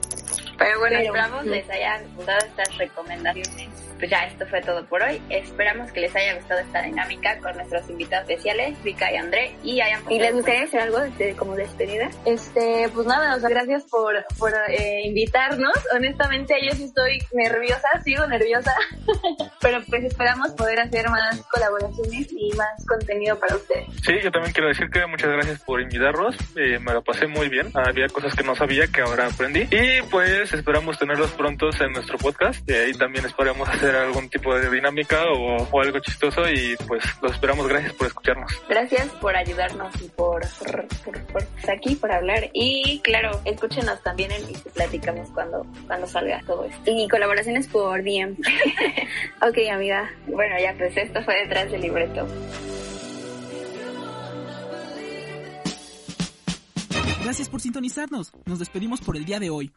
Pero 0.58 0.78
bueno, 0.78 0.96
Pero- 0.98 1.14
esperamos 1.14 1.46
les 1.46 1.68
hayan 1.70 2.02
gustado 2.16 2.38
estas 2.46 2.78
recomendaciones. 2.78 3.68
Pues 4.02 4.10
ya, 4.10 4.24
esto 4.24 4.44
fue 4.48 4.60
todo 4.62 4.84
por 4.86 5.00
hoy. 5.00 5.22
Esperamos 5.30 5.92
que 5.92 6.00
les 6.00 6.16
haya 6.16 6.34
gustado 6.34 6.58
esta 6.58 6.82
dinámica 6.82 7.38
con 7.38 7.54
nuestros 7.54 7.88
invitados 7.88 8.28
especiales, 8.28 8.82
Vika 8.82 9.12
y 9.12 9.16
André, 9.16 9.54
y 9.62 9.80
hayan 9.80 10.02
¿Y 10.10 10.18
les 10.18 10.34
gustaría 10.34 10.64
hacer 10.64 10.80
algo 10.80 10.98
de, 10.98 11.36
como 11.36 11.54
despedida? 11.54 12.10
Este, 12.24 12.88
pues 12.92 13.06
nada, 13.06 13.36
o 13.36 13.38
sea, 13.38 13.48
gracias 13.48 13.84
por, 13.84 14.12
por 14.40 14.52
eh, 14.66 15.02
invitarnos. 15.04 15.76
Honestamente, 15.94 16.56
yo 16.68 16.72
sí 16.74 16.82
estoy 16.82 17.20
nerviosa, 17.32 17.86
sigo 18.02 18.26
nerviosa, 18.26 18.74
pero 19.60 19.78
pues 19.88 20.02
esperamos 20.02 20.50
poder 20.54 20.80
hacer 20.80 21.08
más 21.08 21.40
colaboraciones 21.42 22.26
y 22.32 22.50
más 22.56 22.84
contenido 22.84 23.38
para 23.38 23.54
ustedes. 23.54 23.86
Sí, 24.04 24.14
yo 24.20 24.32
también 24.32 24.52
quiero 24.52 24.66
decir 24.66 24.90
que 24.90 25.06
muchas 25.06 25.30
gracias 25.30 25.60
por 25.60 25.80
invitarnos. 25.80 26.34
Eh, 26.56 26.80
me 26.80 26.92
lo 26.92 27.04
pasé 27.04 27.28
muy 27.28 27.48
bien. 27.48 27.70
Había 27.74 28.08
cosas 28.08 28.34
que 28.34 28.42
no 28.42 28.56
sabía 28.56 28.88
que 28.88 29.02
ahora 29.02 29.28
aprendí. 29.28 29.60
Y 29.70 30.02
pues 30.10 30.52
esperamos 30.52 30.98
tenerlos 30.98 31.30
prontos 31.30 31.80
en 31.80 31.92
nuestro 31.92 32.18
podcast. 32.18 32.68
Y 32.68 32.72
ahí 32.72 32.92
también 32.94 33.26
esperamos 33.26 33.68
hacer 33.68 33.91
algún 33.94 34.28
tipo 34.28 34.54
de 34.54 34.70
dinámica 34.70 35.24
o, 35.26 35.68
o 35.70 35.80
algo 35.80 35.98
chistoso. 36.00 36.48
Y 36.48 36.76
pues 36.86 37.04
los 37.22 37.32
esperamos. 37.32 37.66
Gracias 37.68 37.92
por 37.94 38.06
escucharnos. 38.06 38.52
Gracias 38.68 39.08
por 39.20 39.36
ayudarnos 39.36 39.94
y 40.02 40.08
por, 40.08 40.42
por, 40.58 40.88
por, 41.04 41.26
por 41.26 41.42
estar 41.42 41.76
aquí, 41.76 41.96
por 41.96 42.12
hablar. 42.12 42.50
Y 42.52 43.00
claro, 43.00 43.40
escúchenos 43.44 44.02
también 44.02 44.30
en 44.32 44.42
y 44.50 44.54
platicamos 44.70 45.28
cuando, 45.30 45.66
cuando 45.86 46.06
salga 46.06 46.40
todo 46.46 46.64
esto. 46.64 46.82
Y 46.90 47.08
colaboraciones 47.08 47.66
por 47.68 48.02
DM. 48.02 48.36
ok, 49.42 49.58
amiga. 49.72 50.10
Bueno, 50.26 50.56
ya 50.60 50.74
pues 50.76 50.96
esto 50.96 51.22
fue 51.24 51.36
detrás 51.36 51.70
del 51.70 51.82
libreto. 51.82 52.26
Gracias 57.22 57.48
por 57.48 57.60
sintonizarnos. 57.60 58.32
Nos 58.46 58.58
despedimos 58.58 59.00
por 59.00 59.16
el 59.16 59.24
día 59.24 59.38
de 59.38 59.50
hoy. 59.50 59.72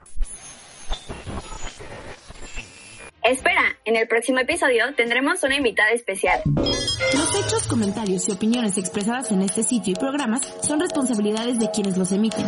Espera, 3.25 3.75
en 3.85 3.95
el 3.95 4.07
próximo 4.07 4.37
episodio 4.37 4.93
tendremos 4.95 5.41
una 5.41 5.55
invitada 5.55 5.89
especial. 5.89 6.41
Los 6.45 7.35
hechos, 7.35 7.65
comentarios 7.65 8.29
y 8.29 8.31
opiniones 8.31 8.77
expresadas 8.77 9.31
en 9.31 9.41
este 9.41 9.63
sitio 9.63 9.93
y 9.93 9.95
programas 9.95 10.41
son 10.61 10.79
responsabilidades 10.79 11.57
de 11.57 11.71
quienes 11.71 11.97
los 11.97 12.11
emiten. 12.11 12.45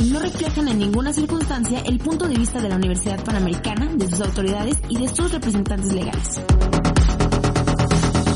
Y 0.00 0.10
no 0.10 0.20
reflejan 0.20 0.68
en 0.68 0.78
ninguna 0.78 1.10
circunstancia 1.14 1.80
el 1.86 1.98
punto 2.00 2.28
de 2.28 2.34
vista 2.34 2.60
de 2.60 2.68
la 2.68 2.76
Universidad 2.76 3.24
Panamericana, 3.24 3.88
de 3.94 4.06
sus 4.06 4.20
autoridades 4.20 4.76
y 4.90 4.98
de 4.98 5.08
sus 5.08 5.32
representantes 5.32 5.90
legales. 5.90 6.38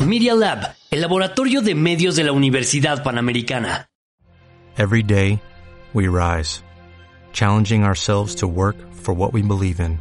Media 0.07 0.33
Lab, 0.33 0.75
el 0.91 1.03
laboratorio 1.03 1.61
de 1.61 1.75
medios 1.75 2.17
de 2.17 2.25
la 2.25 2.33
Universidad 2.33 3.03
Panamericana. 3.05 3.91
Every 4.79 5.03
day, 5.03 5.39
we 5.93 6.09
rise, 6.09 6.63
challenging 7.35 7.85
ourselves 7.85 8.35
to 8.37 8.47
work 8.47 8.77
for 8.95 9.15
what 9.15 9.35
we 9.35 9.43
believe 9.43 9.81
in. 9.81 10.01